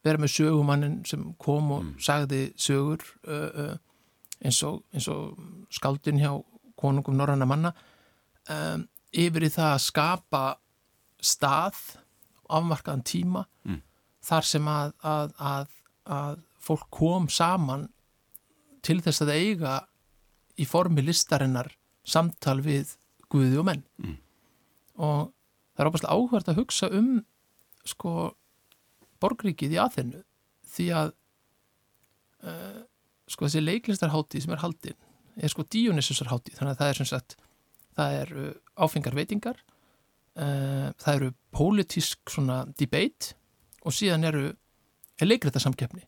[0.06, 3.74] vera með sögumannin sem kom og sagði sögur uh, uh,
[4.44, 5.40] eins, og, eins og
[5.74, 6.32] skáldin hjá
[6.78, 7.74] konungum norranna manna
[8.52, 10.42] um, yfir í það að skapa
[11.24, 11.78] stað
[12.50, 13.82] afmarkaðan tíma Mm.
[14.24, 15.68] þar sem að, að, að,
[16.06, 17.88] að fólk kom saman
[18.84, 19.74] til þess að eiga
[20.60, 21.70] í formi listarinnar
[22.08, 22.96] samtal við
[23.32, 24.18] guði og menn Mm.
[24.98, 25.34] og
[25.76, 27.12] það er ábærslega áhvert að hugsa um
[27.88, 28.14] sko
[29.22, 30.24] borgríkið í aðhennu
[30.68, 31.12] því að
[32.44, 32.82] uh,
[33.28, 34.98] sko þessi leiklistarháttið sem er haldin
[35.38, 37.36] er sko Dionysusarháttið þannig að það er sem sagt
[37.98, 38.54] það er uh,
[38.86, 39.58] áfengar veitingar
[40.38, 43.36] uh, það eru pólitísk svona debate
[43.84, 44.46] og síðan eru
[45.18, 46.06] er leikræta samkeppni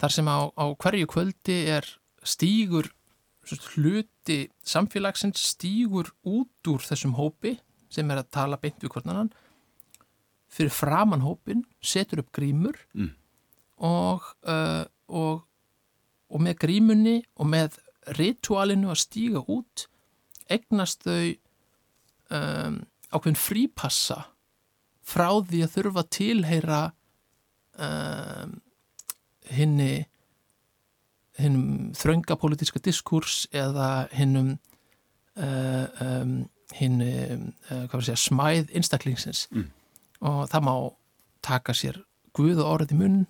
[0.00, 1.86] þar sem á, á hverju kvöldi er
[2.22, 2.92] stígur
[3.50, 7.56] hluti samfélagsins stígur út úr þessum hópi
[7.90, 9.32] sem er að tala beint við hvornanan
[10.50, 13.14] fyrir framan hópin setur upp grímur Mm.
[13.80, 15.46] og, uh, og
[16.30, 17.78] og með grímunni og með
[18.18, 19.86] ritualinu að stíga út
[20.50, 21.34] egnast þau
[22.34, 24.20] um, ákveðin frípassa
[25.10, 26.80] frá því að þurfa tilheyra
[27.78, 28.56] um,
[29.50, 29.92] hinni
[31.40, 34.58] hinnum þrönga pólitíska diskurs eða hinnum
[35.40, 36.34] uh, um,
[36.76, 39.70] hinn uh, var að segja, smæð einstaklingsins Mm.
[40.20, 40.74] og það má
[41.42, 42.02] taka sér
[42.36, 43.20] guð og orðið munn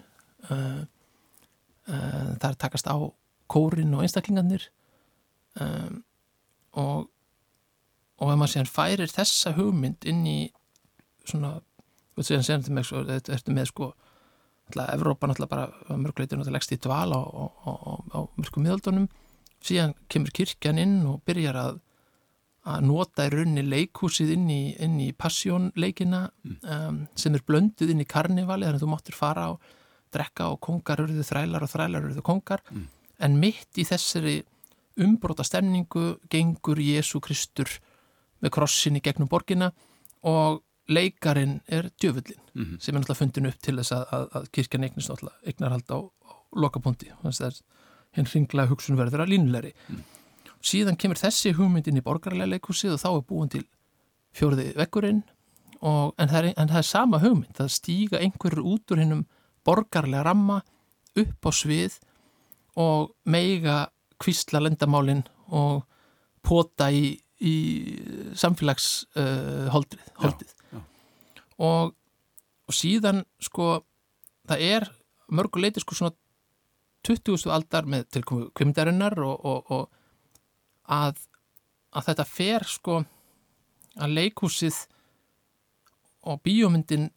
[0.51, 0.83] uh,
[1.89, 2.99] uh, að takast á
[3.51, 4.67] kórin og einstaklingarnir
[5.61, 6.03] um,
[6.79, 7.09] og
[8.21, 10.39] og ef maður síðan færir þessa hugmynd inn í
[11.25, 11.57] svona
[12.21, 13.87] sem þetta ertu með sko
[14.71, 19.07] alltaf Evrópa náttúrulega bara mörgleitur náttúrulega leggst í dvala á, mörgum miðaldunum.
[19.65, 21.81] Síðan kemur kirkjan inn og byrjar að
[22.69, 28.03] að nota í rauninni leikhúsið inn í, inn í passjónleikina um, sem er blönduð inn
[28.05, 29.71] í karnivali þannig að þú máttir fara og
[30.13, 32.61] drekka og kongar urðu þrælar og þrælar urðu kongar.
[32.69, 32.89] Mm.
[33.21, 34.43] en mitt í þessari
[34.99, 37.69] umbróta stemningu gengur Jésu Kristur
[38.43, 39.71] með krossin í gegnum borgina
[40.27, 42.81] og leikarin er djöfullin Mhm.
[42.81, 45.99] sem er náttúrulega fundin upp til þess að, að, að kirkjan eignist náttúrulega eignarhald á,
[46.03, 47.61] á lokapunkti þannig að
[48.17, 49.71] hinn ringlega hugsun verður að línulegri.
[50.61, 53.63] Síðan kemur þessi hugmynd inn í borgarlega leikhúsið og þá er búin til
[54.35, 55.23] fjórði vekkurinn
[55.81, 57.55] og, en, það er, en það er sama hugmynd.
[57.57, 59.23] Það stíga einhverjur út úr hinnum
[59.65, 60.59] borgarlega ramma
[61.17, 62.01] upp á svið
[62.77, 63.89] og meiga
[64.21, 65.23] kvísla lendamálin
[65.57, 65.85] og
[66.47, 67.55] pota í, í
[68.39, 70.55] samfélagsholdrið uh, holdrið, holdið.
[70.73, 70.81] já.
[71.61, 71.95] Og,
[72.69, 73.71] og síðan sko
[74.49, 74.89] það er
[75.31, 76.15] mörguleiti sko svona
[77.07, 77.49] 20.
[77.53, 81.21] aldar með tilkomu kvimdarinnar og, og, og að,
[81.97, 83.01] að þetta fer sko
[84.01, 84.83] að leikhúsið
[86.29, 87.09] og bíómyndin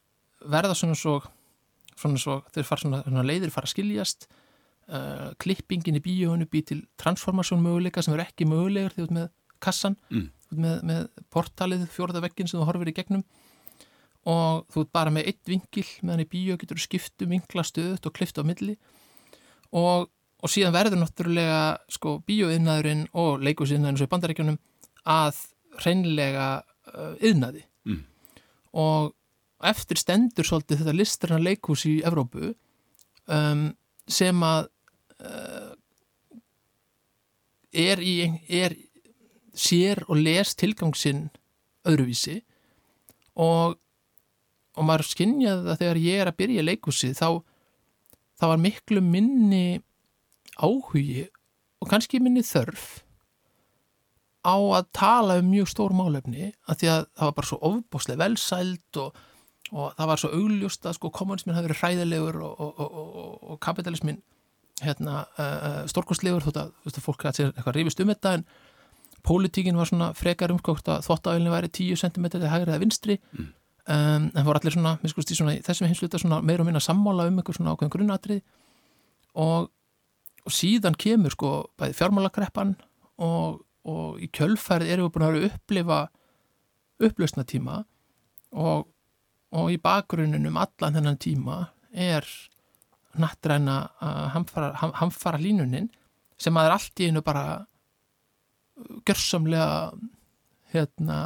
[0.51, 1.19] verða svona svo
[1.99, 4.27] svona svo, þeir fara svona, svona leiðir fara að skiljast
[4.89, 9.17] uh, klippingin í bíóinu býr til transformasjón möguleika sem er ekki mögulegur þegar þú ert
[9.19, 9.30] með
[9.63, 10.30] kassan Mm.
[10.52, 13.24] ert með, með portalið fjórða veggin sem þú horfir í gegnum
[14.26, 18.06] og þú ert bara með eitt vinkil meðan í bíó getur þú skiptu vinkla stöðut
[18.08, 18.78] og klift á milli
[19.74, 20.08] og,
[20.43, 21.58] og síðan verður náttúrulega
[21.91, 24.60] sko bíóiðnaðurinn og leikusiðnaðurinn svo í bandarækjunum
[25.12, 25.41] að
[25.84, 26.48] hreinlega
[26.93, 27.98] uh, yðnaði Mm.
[28.80, 29.12] og
[29.67, 32.54] eftir stendur svolítið þetta listrana leikhús í Evrópu
[33.28, 33.65] um,
[34.08, 34.69] sem að
[37.73, 38.15] er í
[38.49, 38.75] er
[39.53, 41.27] sér og les tilgangsinn
[41.89, 42.39] öðruvísi
[43.38, 43.77] og,
[44.77, 47.29] og maður skinnjaði það þegar ég er að byrja leikúsið þá,
[48.39, 49.81] þá var miklu minni
[50.57, 51.27] áhugi
[51.81, 53.03] og kannski minni þörf
[54.43, 58.21] á að tala um mjög stór málefni að því að það var bara svo ofbáslega
[58.23, 59.21] velsælt og,
[59.71, 62.97] og það var svo augljóst að sko kommunismin hafi verið hræðilegur og, og,
[63.53, 64.19] og kapitalismin
[64.81, 68.45] hérna, uh, stórkostlegur þótt að, að fólk hætti sér eitthvað rifist um þetta en
[69.23, 73.51] pólitíkin var svona frekar umskókt að þvóttavælni væri 10 cm eða hægri eða vinstri mm.
[73.86, 77.29] um, en voru allir svona, minnst í svona þessum heimsluta svona meira og minna sammála
[77.29, 78.41] um einhver svona ákveðin grunnatrið
[79.39, 79.69] og,
[80.43, 82.75] og síðan kemur sko bæði fjármálagreppan
[83.23, 85.99] og og í kjölfærið erum við búin að upplifa
[87.03, 87.81] upplausna tíma
[88.51, 88.88] og,
[89.51, 91.57] og í bakgrunnum um allan þennan tíma
[91.91, 92.27] er
[93.19, 95.89] nattræna að hamfara, ham, hamfara línunin
[96.41, 97.45] sem að er allt í einu bara
[99.06, 99.93] görsamlega
[100.73, 101.19] hérna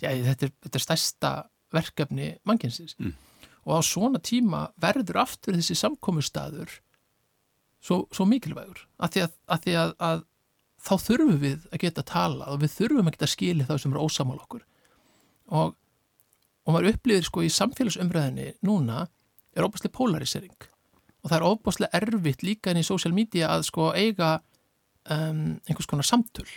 [0.00, 1.32] já, þetta, er, þetta er stærsta
[1.72, 2.96] verkefni mannkynsins.
[3.00, 3.12] Mm.
[3.62, 6.72] og á svona tíma verður aftur þessi samkomiðstaður
[7.82, 8.80] svo, svo mikilvægur.
[8.98, 10.24] Að því að, að, því að, að
[10.82, 14.08] þá þurfum við að geta tala og við þurfum að geta skili þá sem eru
[14.08, 14.64] ósamál okkur.
[15.52, 15.76] Og,
[16.66, 19.04] og maður upplifir sko í samfélagsumræðinni núna
[19.52, 20.71] er óbúslega polarisering
[21.22, 24.34] og það er óbúslega erfitt líka inn í social media að sko eiga
[25.10, 26.48] um, einhvers konar samtöl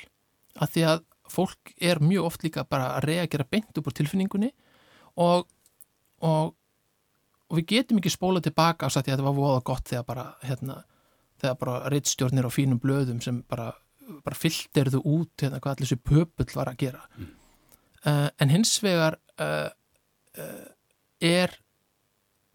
[0.55, 4.51] að því að fólk er mjög oft líka bara að reagera beint upp úr tilfinningunni
[5.21, 5.47] og,
[6.25, 6.53] og,
[7.49, 10.77] og við getum ekki spóla tilbaka að þetta var voða gott þegar bara hérna,
[11.41, 13.73] þegar bara reittstjórnir á fínum blöðum sem bara
[14.25, 17.29] bara fyllterðu út hérna, hvað allir þessi pöpull var að gera mm.
[18.05, 19.69] uh, en hins vegar uh,
[20.37, 20.67] uh,
[21.25, 21.55] er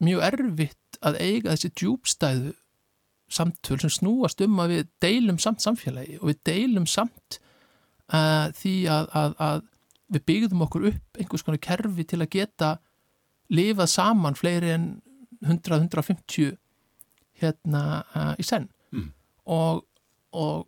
[0.01, 2.55] mjög erfitt að eiga þessi djúbstæðu
[3.31, 7.39] samtöl sem snúast um að við deilum samt samfélagi og við deilum samt
[8.11, 9.61] því að, að, að
[10.11, 12.71] við byggðum okkur upp einhvers konar kerfi til að geta
[13.55, 14.89] lifað saman fleiri en
[15.47, 16.57] 100-150
[17.41, 17.85] hérna
[18.35, 19.07] í senn mm.
[19.55, 19.85] og,
[20.35, 20.67] og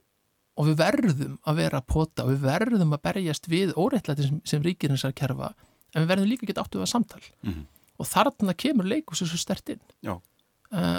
[0.61, 4.41] og við verðum að vera að pota og við verðum að berjast við óreittlæti sem,
[4.45, 5.53] sem ríkir þessar kerfa
[5.93, 7.63] en við verðum líka að geta áttu að samtal mm.
[8.01, 9.83] Og þarna kemur leikúsið svo stert inn.
[10.07, 10.19] Uh,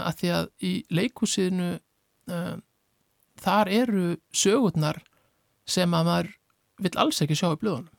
[0.05, 1.71] að því að í leikúsinu
[2.29, 2.55] uh,
[3.41, 5.01] þar eru sögurnar
[5.65, 6.31] sem að maður
[6.83, 7.91] vil alls ekki sjá í blöðunum.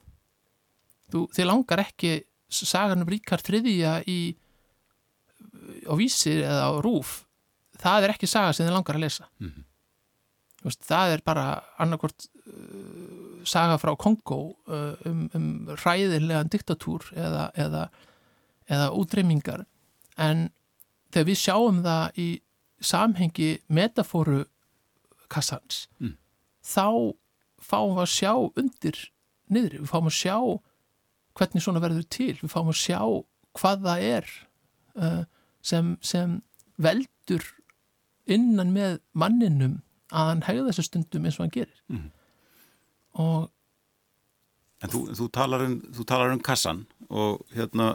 [1.10, 2.14] Þú, þið langar ekki
[2.54, 4.18] saganum Ríkard þriðja í
[5.88, 7.24] á vísir eða á rúf
[7.80, 9.28] það er ekki saga sem þið langar að lesa.
[9.42, 9.70] Mm -hmm
[10.64, 11.46] veist, það er bara
[11.82, 15.48] annarkort uh, saga frá Kongo um, um
[15.82, 17.86] ræðilegan diktatúr eða, eða,
[18.70, 19.64] eða útreymingar
[20.20, 20.48] en
[21.12, 22.28] þegar við sjáum það í
[22.84, 24.44] samhengi metafóru
[25.32, 26.16] kassans mm.
[26.64, 27.14] þá
[27.64, 29.00] fáum við að sjá undir
[29.52, 30.36] niður, við fáum að sjá
[31.34, 33.00] hvernig svona verður til, við fáum að sjá
[33.54, 34.30] hvað það er
[34.98, 35.22] uh,
[35.64, 36.38] sem, sem
[36.80, 37.46] veldur
[38.30, 39.80] innan með manninum
[40.14, 42.06] að hann hegða þessu stundum eins og hann gerir mm.
[43.24, 43.50] og
[44.84, 47.94] En þú, þú, talar um, þú talar um kassan og hérna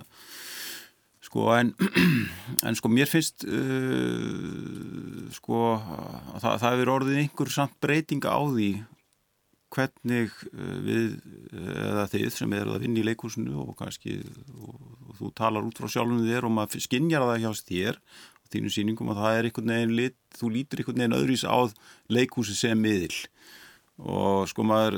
[1.29, 1.75] sko en,
[2.65, 8.41] en sko mér finnst uh, sko að það, það er orðið einhver samt breytinga á
[8.49, 8.69] því
[9.69, 11.19] hvernig uh, við
[11.53, 14.17] eða þið sem eru að vinna í leikúsinu og kannski
[14.57, 17.99] og, og þú talar út frá sjálfum þér og maður skinnjar það hjá þér
[18.49, 21.69] þínu síningum og það er einhvern veginn lit, þú lítur einhvern veginn öðruís á
[22.09, 23.13] leikhúsi sem miðil.
[24.01, 24.97] Og sko maður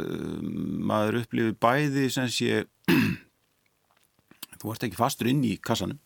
[0.88, 2.62] maður upplifir bæði sem sé
[4.62, 6.00] þú ert ekki fastur inn í kassanum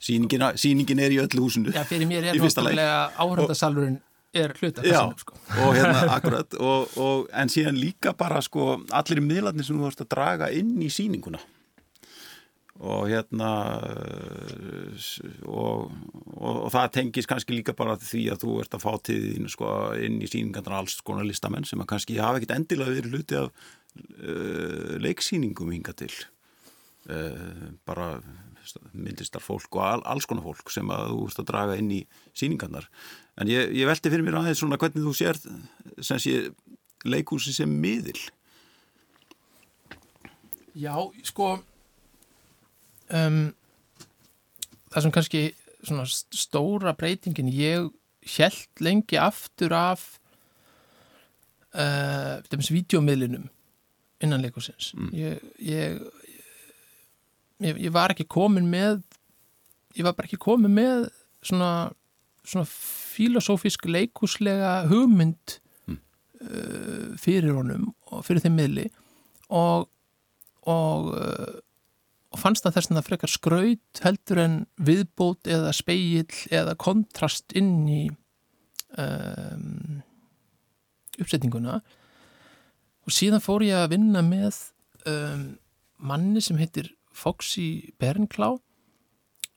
[0.00, 1.72] síningin, síningin er í öllu húsinu.
[1.74, 4.00] Já, fyrir mér er náttúrulega áhörndasalurinn
[4.36, 5.36] er hluta kassanum sko.
[5.64, 10.02] og hérna akkurat og, og, en síðan líka bara sko allir miðlarnir sem þú vorust
[10.04, 11.40] að draga inn í síninguna
[12.76, 13.50] og hérna
[15.48, 15.92] og,
[16.36, 20.20] og, það tengis kannski líka bara því að þú ert að fá tíðin sko, inn
[20.20, 24.96] í síningandana alls konar listamenn sem að kannski hafa ekkit endilega verið hluti af uh,
[25.00, 26.12] leiksýningum hinga til.
[27.08, 28.18] Uh, bara
[28.92, 32.00] myndistar fólk og all, alls konar fólk sem að þú ert að draga inn í
[32.36, 32.88] síningarnar
[33.40, 35.40] en ég, ég velti fyrir mér aðeins svona hvernig þú sér
[36.04, 36.36] sem sé
[37.06, 38.18] leikúsi sem miðil.
[40.76, 41.54] Já, sko
[43.14, 43.40] um,
[44.90, 45.42] það sem kannski
[46.34, 47.90] stóra breytingin ég
[48.36, 50.06] held lengi aftur af
[51.76, 53.46] uh, þessi videómiðlinum
[54.24, 55.10] innan leikusins mm.
[55.16, 56.00] ég, ég,
[57.64, 59.00] ég, ég var ekki komin með
[59.96, 61.08] ég var bara ekki komin með
[61.46, 61.90] svona,
[62.44, 66.00] svona filosófisk leikuslega hugmynd mm.
[66.44, 68.88] uh, fyrir honum og fyrir þeim miðli
[69.48, 69.86] og,
[70.68, 71.54] og uh,
[72.36, 77.86] fannst það þess að það frekar skraut heldur en viðbót eða speill eða kontrast inn
[77.88, 78.02] í
[79.00, 80.02] um,
[81.16, 81.78] uppsetninguna
[83.06, 84.58] og síðan fór ég að vinna með
[85.08, 85.48] um,
[85.96, 88.54] manni sem heitir Foxy Bernklá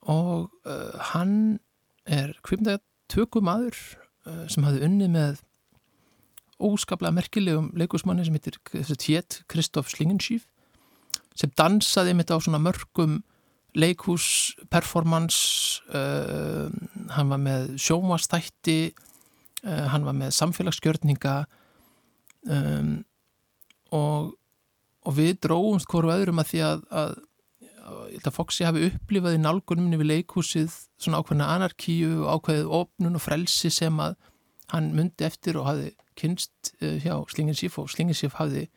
[0.08, 1.60] og uh, hann
[2.08, 2.82] er kvipndag
[3.12, 3.76] tökumadur
[4.26, 5.42] uh, sem hafði unnið með
[6.60, 8.60] óskaplega merkilegum leikusmanni sem heitir
[8.96, 10.48] Tjét Kristoff Slingenschíf
[11.40, 13.22] sem dansaði mitt á svona mörgum
[13.78, 16.72] leikhús, performance uh,
[17.16, 18.82] hann var með sjómastætti
[19.60, 21.34] hann var með samfélagsgjörninga
[22.48, 22.92] um,
[23.96, 24.36] og,
[25.04, 27.18] og við dróumst hverju öðrum að því að, að,
[28.28, 33.24] að Foxi hafi upplifað í nálgunum við leikhúsið svona ákveðna anarkíu og ákveðið opnun og
[33.24, 34.18] frelsi sem að
[34.74, 38.68] hann myndi eftir og hafi kynst uh, hjá Slinginsíf og Slinginsíf hafi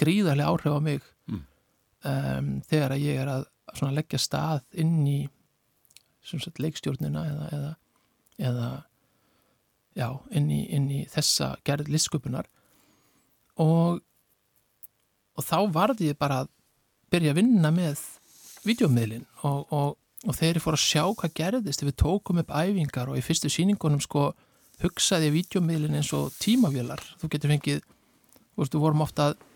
[0.00, 1.42] gríðarlega áhrif á mig mm.
[2.10, 3.48] um, þegar að ég er að
[3.96, 5.18] leggja stað inn í
[6.20, 7.72] sagt, leikstjórnina eða, eða,
[8.50, 8.70] eða
[9.96, 12.48] já, inn, í, inn í þessa gerð listsköpunar
[13.60, 14.00] og,
[15.36, 16.52] og þá varði ég bara að
[17.10, 18.04] byrja að vinna með
[18.66, 19.96] videómiðlin og, og,
[20.26, 21.84] og þegar ég fór að sjá hvað gerðist.
[21.86, 24.30] Við tókum upp æfingar og í fyrstu síningunum sko
[24.80, 27.02] hugsaði videómiðlin eins og tímavélar.
[27.20, 29.46] Þú getur fengið, þú veist, við vorum ofta að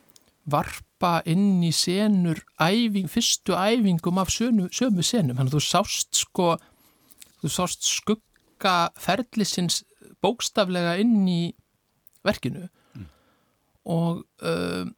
[0.52, 6.20] varpa inn í senur æfing, fyrstu æfingum af sömu, sömu senum, þannig að þú sást
[6.20, 6.50] sko,
[7.40, 9.82] þú sást skugga ferlisins
[10.24, 11.42] bókstaflega inn í
[12.24, 12.68] verkinu.
[12.94, 13.08] Mm.
[13.92, 14.92] og um,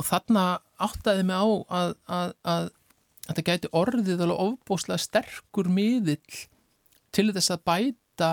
[0.00, 0.44] og þarna
[0.80, 2.68] áttaði mig á að, að, að,
[3.30, 6.40] að þetta gæti orðið alveg ofbóslega sterkur miðill
[7.14, 8.30] til þess að bæta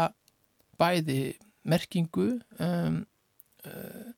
[0.78, 1.22] bæði
[1.68, 2.30] merkingu
[2.64, 3.04] um,
[3.68, 4.10] uh,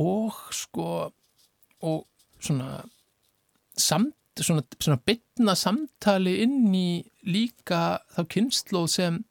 [0.00, 0.88] og sko
[1.80, 2.06] og
[2.40, 2.80] svona
[3.76, 9.22] samt, svona, svona bytna samtali inn í líka þá kynnslóð sem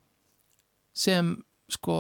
[0.99, 1.35] sem
[1.71, 1.99] sko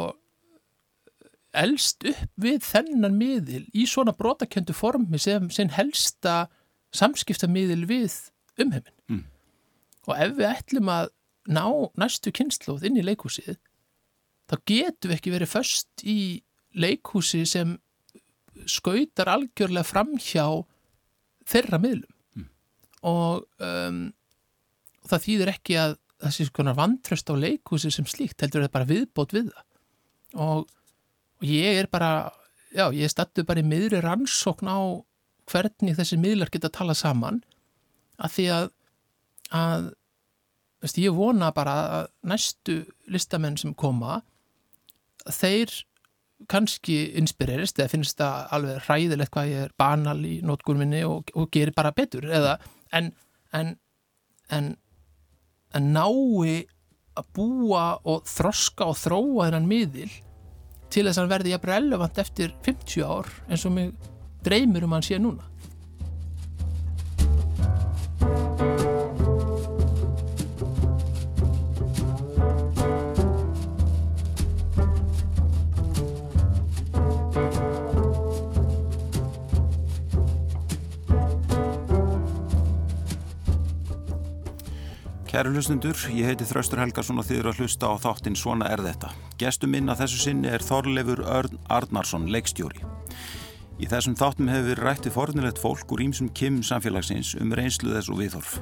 [1.57, 6.43] elst upp við þennan miðil í svona brotakjöndu formi sem, sem helsta
[6.95, 8.15] samskiptamiðil við
[8.59, 9.23] umheimin mm.
[10.07, 11.11] og ef við ætlum að
[11.49, 11.65] ná
[11.99, 13.57] næstu kynnslóð inn í leikhúsið
[14.49, 16.19] þá getum við ekki verið först í
[16.77, 17.77] leikhúsi sem
[18.69, 20.45] skautar algjörlega fram hjá
[21.49, 22.49] þeirra miðlum mm.
[23.09, 24.03] og um,
[25.09, 28.89] það þýðir ekki að það sé svona vantröst á leikhúsi sem slíkt heldur það bara
[28.89, 30.65] viðbót við það og,
[31.39, 32.11] og ég er bara
[32.75, 34.79] já, ég stattu bara í miðri rannsókn á
[35.49, 37.41] hvernig þessi miðlar geta að tala saman
[38.19, 38.71] að því að,
[39.55, 39.85] að
[40.83, 42.81] veist, ég vona bara að næstu
[43.11, 44.21] listamenn sem koma
[45.29, 45.73] þeir
[46.49, 51.49] kannski inspirerist eða finnst það alveg ræðilegt hvað ég er banal í nótgurminni og, og
[51.51, 52.55] gerir bara betur eða
[52.95, 53.11] en,
[53.51, 53.73] en,
[54.55, 54.69] en,
[55.75, 56.63] en nái
[57.19, 60.11] að búa og þroska og þróa þennan miðil
[60.89, 63.91] til þess að hann verði jafnvel relevant eftir 50 ár eins og mig
[64.43, 65.49] dreymir um hann sé núna
[85.29, 88.83] Kæru hlustundur, ég heiti Þraustur Helgarsson og þið eru að hlusta á þáttinn Svona er
[88.83, 89.13] þetta.
[89.39, 92.83] Gestum minn að þessu sinni er Þorleifur Örn Arnarsson, leikstjóri.
[93.79, 98.11] Í þessum þáttum hefur verið rættið fornilegt fólk úr ímsum kim samfélagsins um reynslu þess
[98.11, 98.57] og viðhorf.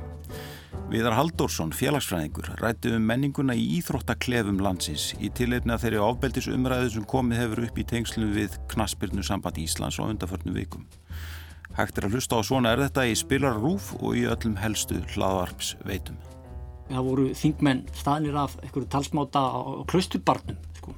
[0.92, 7.10] Viðar Haldórsson, félagsfræðingur, rætti um menninguna í íþróttaklefum landsins í að þeirri ábeldis umræðu sem
[7.10, 10.86] komið hefur upp í tengslu við Knaspirnu samband Íslands og undarförnum vikum.
[11.74, 15.76] Hægt er að hlusta á Svona er þetta í spilarrúf og í öllum helstu hlaðvarps
[15.84, 16.22] veitum
[16.88, 19.60] það voru þingmenn staðnir af einhverju talsmáta á
[19.90, 20.96] klausturbarnum sko.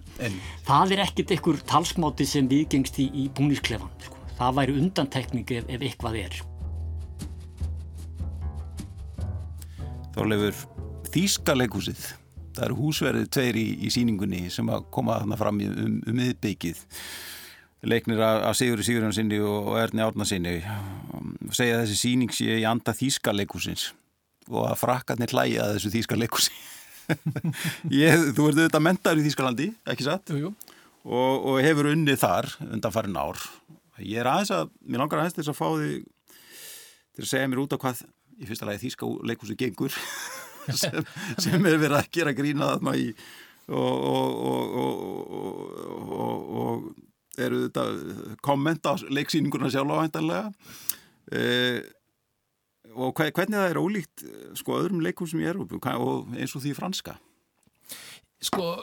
[0.68, 4.18] það er ekkert einhver talsmáti sem viðgengst í, í búnisklefan sko.
[4.38, 6.40] það væri undantekning ef, ef eitthvað er
[10.16, 10.64] Þorleifur
[11.10, 12.06] Þýskaleghúsið
[12.54, 16.82] það eru húsverðið tveir í, í síningunni sem að koma þarna fram um, um miðbyggið
[17.90, 20.58] leiknir af Sigurði Sigurðansinni og Erni Árnarsinni
[21.56, 23.94] segja þessi síning sé í anda Þýskaleghúsins
[24.50, 26.22] og að frakkarnir hlæja að þessu þýskar
[28.00, 30.32] leikusi þú ert auðvitað mentaður í Þýskalandi, ekki satt?
[30.34, 30.78] Jú, jú.
[31.10, 33.42] Og, og hefur unnið þar undan farin ár.
[34.00, 35.92] Ég er aðeins að, mér langar aðeins þess að fá því
[37.16, 38.04] til að segja mér út á hvað
[38.40, 39.96] í fyrsta lagi Þýska leikusi gengur
[40.82, 41.00] sem,
[41.42, 43.10] sem er verið að gera grína þarna í
[43.70, 43.98] og,
[44.50, 44.64] og,
[46.62, 47.84] og eru þetta
[48.46, 50.46] kommenta leiksýninguna sjálf áhæntanlega
[51.30, 51.99] eða
[52.96, 54.24] og hvernig það er ólíkt
[54.60, 57.18] sko öðrum leikúsum í Európu og eins og því franska?
[58.42, 58.78] Sko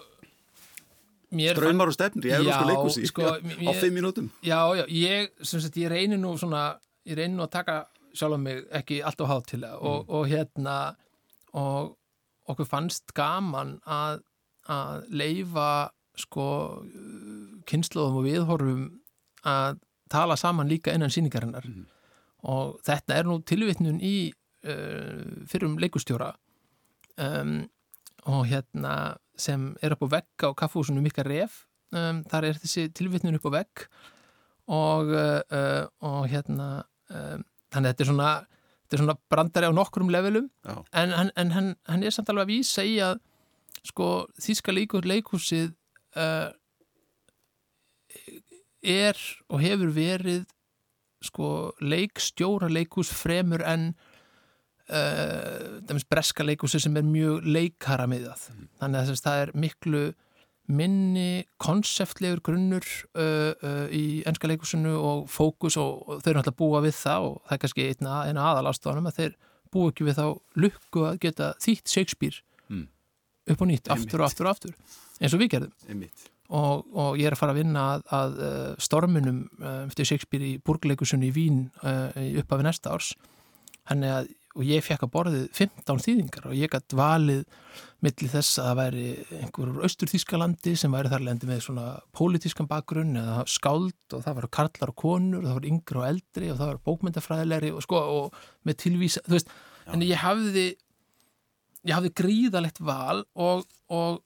[1.36, 5.90] Ströymar og stefnir í európsku leikúsi sko, á fimm mínútum Já, já, ég, sagt, ég
[5.90, 7.76] reynir nú svona, ég reynir nú að taka
[8.16, 10.12] sjálf á mig ekki allt á hát til það og, mm.
[10.14, 10.76] og hérna
[11.56, 11.96] og
[12.46, 14.22] okkur fannst gaman að,
[14.70, 15.70] að leifa
[16.16, 16.46] sko
[17.68, 18.86] kynnslóðum og viðhorfum
[19.46, 19.82] að
[20.12, 21.84] tala saman líka innan síningarinnar mm.
[22.46, 24.16] Og þetta er nú tilvittnun í
[24.66, 26.32] uh, fyrrum leikustjóra
[27.20, 27.64] um,
[28.26, 32.88] og hérna sem er upp á vegg á kaffhúsunum Mika Ref um, þar er þessi
[32.96, 33.86] tilvittnun upp á vegg
[34.66, 36.68] og, uh, og hérna
[37.10, 38.30] um, þannig að þetta er svona,
[38.84, 40.76] þetta er svona brandari á nokkrum levelum Já.
[41.02, 43.20] en, en, en hann, hann er samt alveg að vísa í að
[43.86, 45.70] sko þíska leikur leikúsið
[46.18, 46.50] uh,
[48.86, 49.18] er
[49.50, 50.46] og hefur verið
[51.28, 51.48] sko
[51.82, 53.90] leikstjóra leikús fremur en
[54.90, 58.70] uh, breska leikúsi sem er mjög leikara með það mm.
[58.82, 60.04] þannig að það er miklu
[60.66, 66.58] minni konseptlegur grunnur uh, uh, í ennska leikusinu og fókus og, og þau eru alltaf
[66.58, 69.36] búa við það og það er kannski eina, eina aðalastónum að þeir
[69.74, 70.26] búa ekki við þá
[70.64, 72.86] lukku að geta þýtt Shakespeare mm.
[73.54, 74.74] upp og nýtt, aftur og aftur og aftur
[75.20, 76.02] eins og við gerðum
[76.48, 80.46] og, og ég er að fara að vinna að, að uh, storminum uh, eftir Shakespeare
[80.46, 82.10] í burgleikusinu í Vín uh,
[82.42, 83.14] upp af næsta árs
[83.86, 87.42] að og ég fekk að borðið 15 þýðingar og ég gætt valið
[88.04, 89.04] millir þess að það væri
[89.40, 91.86] einhverjur austurþískalandi sem væri þar lendi með svona
[92.16, 96.08] pólitískan bakgrunn eða skáld og það var karlar og konur og það var yngri og
[96.08, 99.90] eldri og það var bókmyndafræðilegri og sko og með tilvísa, þú veist, Já.
[99.92, 100.66] en ég hafði
[101.86, 104.22] ég hafði gríðalegt val og, og,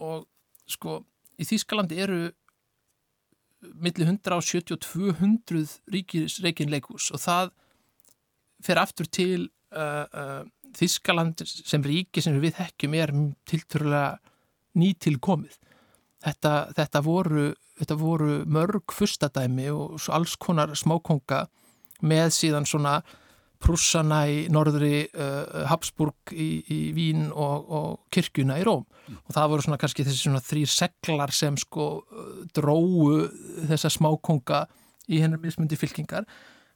[0.00, 0.24] og
[0.70, 1.02] sko
[1.36, 2.20] í Þískalandi eru
[3.82, 7.52] millir 170 og 200 ríkis reikinleikus og það
[8.64, 10.42] fer aftur til uh, uh,
[10.76, 13.12] Þískaland sem ríki sem við þekkjum er
[13.48, 14.16] tilturlega
[14.76, 15.54] nýtilkomið.
[16.26, 17.46] Þetta, þetta, voru,
[17.78, 21.46] þetta voru mörg fyrstadæmi og alls konar smákonga
[22.04, 22.98] með síðan svona
[23.62, 29.22] Prussana í norðri, uh, Habsburg í, í Vín og, og kirkjuna í Róm mm.
[29.24, 31.88] og það voru svona kannski þessi svona þrýr seglar sem sko
[32.56, 33.26] dróu
[33.70, 34.66] þessa smákonga
[35.12, 36.26] í hennar mismundi fylkingar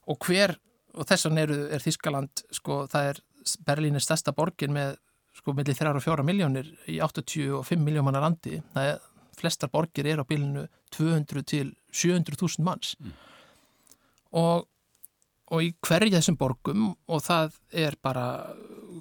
[0.09, 0.55] og hver
[0.97, 3.21] og þess vegna er Þískaland sko, það er
[3.65, 4.97] Berlín er stærsta borgin með
[5.35, 8.99] sko millir 3-4 miljónir í 85 miljómanar landi það er
[9.39, 13.13] flestar borgir er á bílinu 200 til 700.000 manns mm.
[14.41, 14.67] og,
[15.51, 18.25] og í hverja þessum borgum og það er bara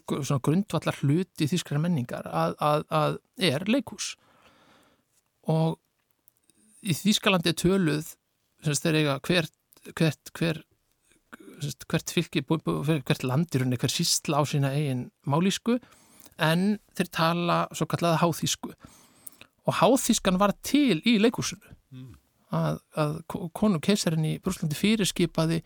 [0.09, 3.19] svona grundvallar hlut í þýskara menningar að, að, að
[3.51, 4.15] er leikús
[5.51, 5.79] og
[6.81, 8.13] í Þýskalandi er töluð
[8.65, 9.57] þegar eiga hvert,
[9.97, 10.63] hvert, hver
[11.61, 15.77] hvert fylki, hvert landirunni, hver sístla á sína eigin málísku
[16.41, 18.73] en þeir tala svo kallaða háþísku
[19.69, 22.09] og háþískan var til í leikúsinu mm.
[22.57, 25.61] að, að konu keisarin í Brúslandi fyrirskipaði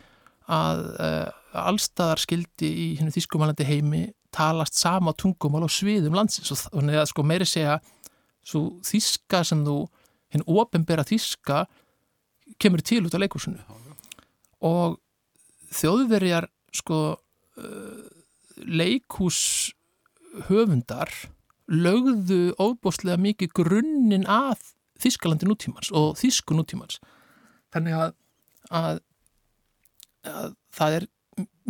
[0.51, 1.29] að uh,
[1.65, 4.03] allstaðar skildi í hennu þískumælandi heimi
[4.35, 6.51] talast sama tungumál á sviðum landsins.
[6.53, 7.79] Og þannig að sko meiri segja
[8.45, 9.79] svo þíska sem þú
[10.35, 11.65] hinn ofinbera þíska
[12.61, 13.63] kemur til út á leikúsinu
[14.65, 14.99] og
[15.75, 18.05] þjóðverjar sko uh,
[18.57, 19.73] leikús
[20.49, 21.11] höfundar
[21.71, 27.01] lögðu óbúslega mikið grunninn að Þískalandi nútímans og Þísku nútímans.
[27.75, 28.13] Þannig að,
[28.71, 29.01] að,
[30.29, 31.07] að það er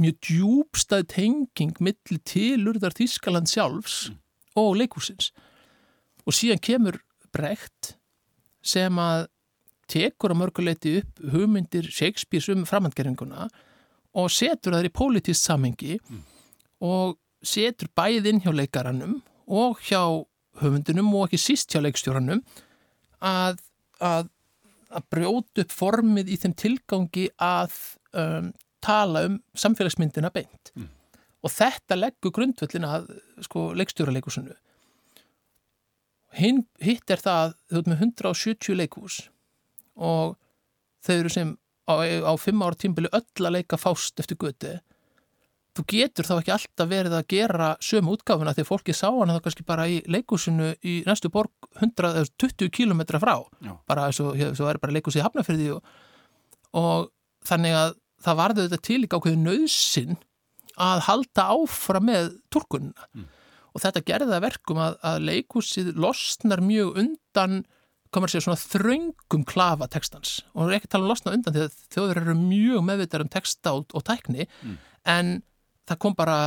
[0.01, 4.19] mjög djúbstað tenging millir tilurðar Þískaland sjálfs mm.
[4.61, 5.31] og leikúsins
[6.25, 6.99] og síðan kemur
[7.35, 7.95] breykt
[8.65, 9.29] sem að
[9.91, 13.49] tekur að mörguleiti upp hugmyndir Shakespeare's um framhandgeringuna
[14.15, 16.23] og setur það í pólitísk samengi mm.
[16.87, 20.01] og setur bæð inn hjá leikaranum og hjá
[20.63, 22.41] höfundunum og ekki síst hjá leikstjóranum
[23.25, 23.61] að,
[24.01, 24.31] að,
[24.91, 27.77] að brjóta upp formið í þeim tilgangi að
[28.21, 28.53] um,
[28.85, 30.89] tala um samfélagsmyndina beint mm.
[31.45, 33.11] og þetta leggur grundvöldin að
[33.47, 34.57] sko, leikstjóraleikusinu
[36.35, 39.21] hitt er það þau erum með 170 leikús
[39.95, 40.35] og
[41.05, 41.55] þau eru sem
[41.87, 44.75] á, á fimm ára tímbili öll að leika fást eftir göti
[45.75, 49.47] þú getur þá ekki alltaf verið að gera sömu útgáfuna að fólki sá hana þá
[49.47, 53.75] kannski bara í leikúsinu í næstu borg 120 km frá Já.
[53.87, 55.95] bara eins og það er bara leikúsið hafnafyrði og,
[56.79, 57.11] og
[57.47, 60.19] þannig að það varði þetta til í gákveðu nöðsin
[60.81, 63.29] að halda áfram með turkunna mm.
[63.75, 67.63] og þetta gerði það verkum að, að leikúsið losnar mjög undan
[68.15, 71.55] komur sér svona þröngum klafa textans og hún er ekki að tala um losna undan
[71.55, 74.77] því að þjóður eru mjög meðvitað um texta og, og tækni mm.
[75.15, 75.33] en
[75.89, 76.39] það kom bara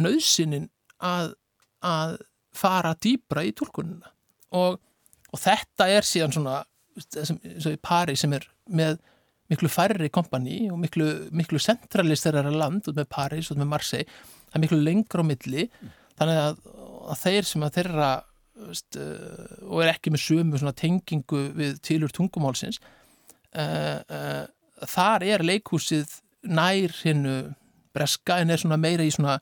[0.00, 0.68] nöðsinin
[1.02, 1.34] að,
[1.86, 2.18] að
[2.56, 4.10] fara dýbra í tólkununa
[4.58, 4.80] og,
[5.30, 6.60] og þetta er síðan svona
[6.98, 8.98] sem, sem í pari sem er með
[9.50, 14.20] miklu færri kompani og miklu, miklu centralisterara land út með Paris og með Marseille.
[14.50, 15.66] Það er miklu lengra á milli.
[16.20, 16.60] Þannig að,
[17.10, 18.10] að þeir sem að þeirra
[18.68, 22.80] veist, uh, og er ekki með sömu tengingu við tilur tungumálsins
[23.56, 24.44] uh, uh,
[24.88, 27.38] þar er leikhúsið nær hinnu
[27.94, 29.38] breska en er meira í svona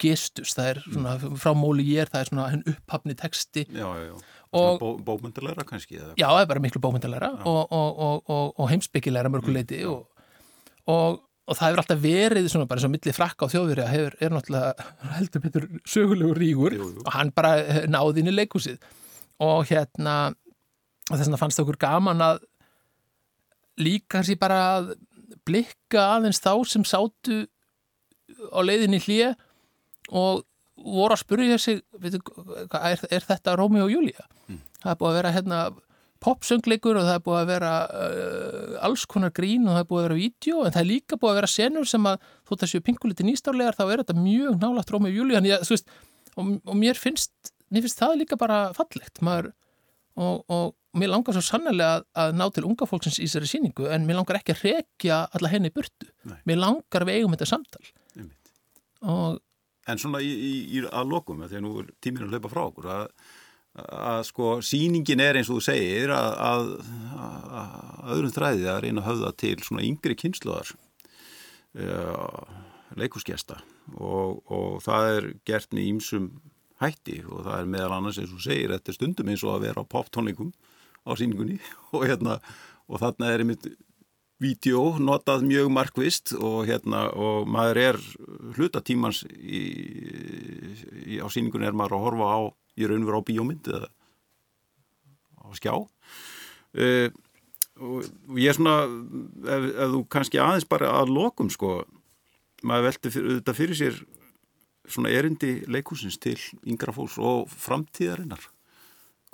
[0.00, 3.66] gestus, það er svona frá móli ég er, það er svona henn upphafni texti.
[3.68, 4.16] Já, já, já,
[4.54, 6.14] og, bómyndalæra kannski eða?
[6.18, 10.04] Já, það er bara miklu bómyndalæra og, og, og heimsbyggilæra mörguleiti mm,
[11.44, 14.16] og það hefur alltaf verið svona bara eins og milli frakka á þjóðveri að hefur,
[14.20, 14.86] er náttúrulega
[15.18, 17.02] heldur betur sögulegur ríkur jú, jú.
[17.04, 18.78] og hann bara eh, náði inn í leikúsið
[19.44, 20.14] og hérna
[21.10, 22.44] þess að fannst okkur gaman að
[23.82, 24.94] líka hansi bara að
[25.44, 27.42] blikka aðeins þá sem sátu
[28.54, 29.34] á leiðinni hlýja
[30.10, 30.44] og
[30.74, 32.20] voru að spyrja sig veitu,
[32.74, 34.60] er, er þetta Rómi og Júlia mm.
[34.82, 35.58] það er búið að vera hérna,
[36.24, 40.02] popsöngleikur og það er búið að vera uh, alls konar grín og það er búið
[40.02, 42.84] að vera vídeo en það er líka búið að vera senur sem að að séu
[42.84, 45.60] pinguliti nýstárlegar þá er þetta mjög nálagt Rómi og Júlia
[46.34, 49.52] og, og mér finnst mér finnst það líka bara fallegt maður,
[50.20, 53.88] og, og mér langar svo sannlega að, að ná til unga fólksins í þessari síningu
[53.90, 56.08] en mér langar ekki að rekja alla henni í burtu.
[56.28, 56.38] Nei.
[56.50, 57.84] mér langar við eigum þetta samtal.
[59.04, 59.40] Og
[59.90, 62.90] En svona í, í, í að lokum, þegar nú er tíminu að hlaupa frá okkur,
[62.94, 63.32] að,
[63.84, 66.70] að sko síningin er eins og þú segir að, að,
[67.60, 70.72] að öðrum þræði að reyna að höfða til svona yngri kynsluðar
[71.82, 72.58] uh,
[72.98, 73.60] leikusgjesta
[73.98, 76.28] og, og það er gert með ímsum
[76.82, 79.56] hætti og það er meðal annars eins og þú segir, þetta er stundum eins og
[79.56, 80.54] að vera á poptónleikum
[81.04, 81.58] á síningunni
[81.94, 82.38] og hérna
[82.88, 83.68] og þarna er einmitt
[84.42, 87.98] vídeo notað mjög markvist og hérna og maður er
[88.56, 89.62] hlutatímans í,
[91.06, 92.40] í, á síningunni er maður að horfa á
[92.74, 93.90] í raun og vera á bíómynd eða
[95.38, 97.08] á skjá uh,
[97.78, 98.08] og,
[98.40, 101.84] ég er svona ef, ef þú kannski aðeins bara að lokum sko
[102.66, 104.02] maður veldi fyrir, þetta fyrir sér
[104.84, 108.50] svona erindi leikúsins til yngra fólks og framtíðarinnar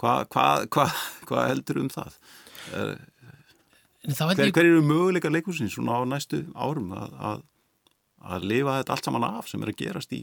[0.01, 0.87] hvað hva, hva,
[1.29, 2.21] hva heldur um það?
[2.77, 2.93] Er,
[4.01, 4.55] Hver, ég...
[4.57, 7.43] hver eru möguleika leikursins svona á næstu árum að, að,
[8.33, 10.23] að lifa þetta allt saman af sem er að gerast í,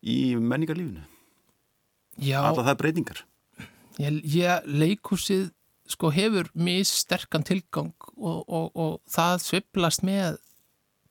[0.00, 1.04] í menningarlífinu?
[2.18, 2.40] Já.
[2.40, 3.22] Alla það er breytingar.
[3.98, 5.50] Ég, ég leikursið
[5.88, 10.40] sko hefur mjög sterkan tilgang og, og, og það sveplast með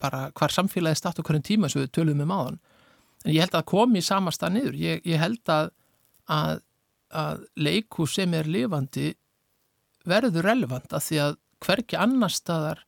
[0.02, 2.60] bara hvar samfélagi start og hverjum tíma sem við tölum um áðan.
[3.26, 4.78] En ég held að komi í sama stað niður.
[4.78, 5.72] Ég, ég held að,
[6.30, 6.62] að,
[7.10, 9.12] að leikurs sem er lifandi
[10.08, 12.84] verður relevant að því að hverki annar staðar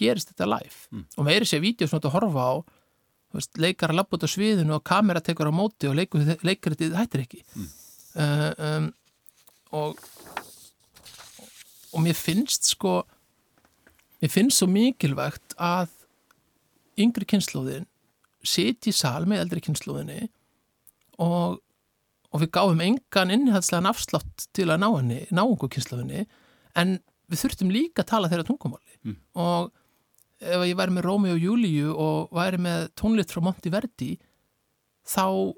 [0.00, 1.06] gerist þetta live mm.
[1.16, 2.52] og með er þessi vídeo sem þú horfa á
[3.36, 6.98] veist, leikar að lappa út á sviðinu og kamera tekur á móti og leikar þetta
[6.98, 7.70] hættir ekki mm.
[8.16, 8.90] uh, um,
[9.80, 10.02] og
[11.90, 13.00] og mér finnst sko
[14.22, 15.92] mér finnst svo mikilvægt að
[17.00, 17.88] yngri kynnslóðin
[18.46, 20.28] siti í sal með eldri kynnslóðinni
[21.20, 21.60] og,
[22.32, 26.24] og við gáum engan innhaldslegan afslátt til að ná henni, ná einhver kynnslóðinni
[26.78, 26.98] en
[27.30, 29.16] við þurftum líka að tala þeirra tungumáli mm.
[29.40, 29.70] og
[30.40, 34.14] ef ég væri með Rómi og Júliu og væri með tónlitt frá Monti Verdi
[35.06, 35.52] þá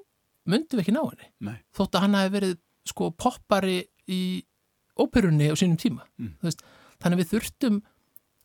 [0.51, 1.59] myndum við ekki ná henni Nei.
[1.75, 2.57] þótt að hann hafi verið
[2.91, 3.79] sko poppari
[4.11, 4.23] í
[4.99, 6.35] óperunni á sínum tíma mm.
[6.43, 6.65] veist,
[7.03, 7.83] þannig við þurftum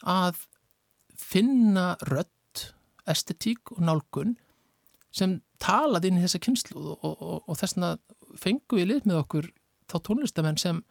[0.08, 0.44] að
[1.18, 2.68] finna rött,
[3.10, 4.36] estetík og nálgun
[5.16, 7.98] sem talaði inn í þessa kynslu og, og, og, og þess að
[8.38, 9.50] fengu við lið með okkur
[9.90, 10.84] þá tónlistamenn sem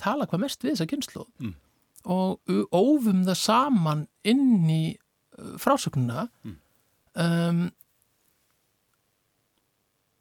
[0.00, 1.54] tala hvað mest við þessa kynslu mm
[2.06, 4.82] og ófum það saman inn í
[5.60, 6.54] frásögnuna mm.
[7.22, 7.64] um,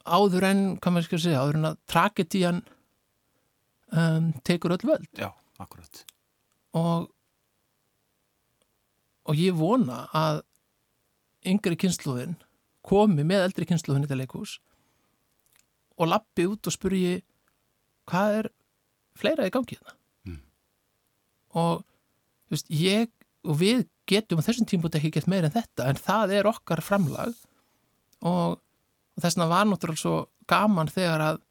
[0.05, 2.63] áður en hvað maður skal segja, áður en að tragedían
[3.93, 5.09] um, tekur öll völd.
[5.17, 5.29] Já,
[5.61, 6.03] akkurat.
[6.75, 7.11] Og
[9.25, 10.43] og ég vona að
[11.49, 12.35] yngri kynsluðin
[12.85, 14.59] komi með eldri kynsluðin í þetta leikús
[15.97, 17.15] og lappi út og spurji
[18.09, 18.49] hvað er
[19.17, 19.97] fleira í gangið það
[21.55, 21.83] og
[22.51, 23.09] veist, ég
[23.45, 26.81] og við getum á þessum tímpúti ekki gett meira en þetta en það er okkar
[26.85, 27.33] framlag.
[28.25, 30.15] Og, og þess vegna var náttúrulega svo
[30.49, 31.41] gaman þegar að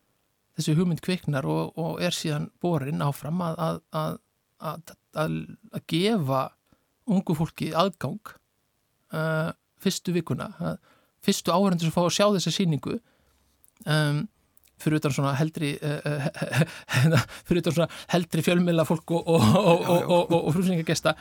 [0.54, 4.18] þessi hugmynd kviknar og, og er síðan borin áfram að, að,
[4.62, 6.44] að, að gefa
[7.10, 8.20] ungu fólki aðgang
[9.14, 9.50] uh,
[9.82, 10.50] fyrstu vikuna.
[11.24, 12.98] Fyrstu áhörundur sem fá að sjá þessa síningu
[13.84, 14.24] um,
[14.82, 16.28] fyrir utan svona heldri uh,
[17.46, 21.14] fyrir utan svona heldri fjölmila fólk og, og, og, og frúsingagesta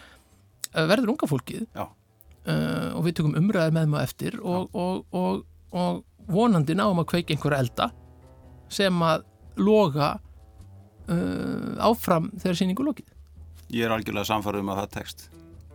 [0.74, 5.44] verður unga fólkið uh, og við tökum umræðið með maður eftir og, og, og,
[5.74, 6.02] og
[6.34, 7.90] vonandi náum að kveika einhverja elda
[8.74, 9.26] sem að
[9.62, 10.16] loga
[11.12, 13.10] uh, áfram þegar síningu lokið.
[13.74, 15.28] Ég er algjörlega samfarið um að það tekst.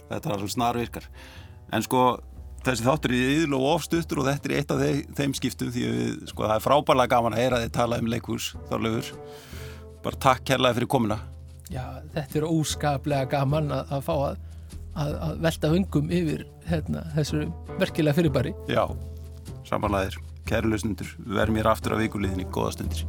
[0.08, 1.08] Þetta er alveg snar virkar.
[1.74, 2.02] En sko,
[2.66, 5.84] þessi þáttur er íðl og ofstuttur og þetta er eitt af þeim, þeim skiptum því
[5.86, 9.10] að við, sko, það er frábærlega gaman að heyra þið tala um leikhús, þorlegur.
[10.04, 11.18] Bara takk kærlega fyrir komina.
[11.68, 11.84] Já,
[12.14, 14.40] þetta er óskaplega gaman að, að fá að,
[14.94, 17.44] að, að velta vöngum yfir hérna, þessu
[17.80, 18.54] verkilega fyrirbæri.
[18.70, 18.84] Já,
[19.68, 20.20] samanlæðir.
[20.48, 22.48] Kæru lausnundur, við verðum hér aftur á vikuliðinni.
[22.54, 23.04] Góða stundir.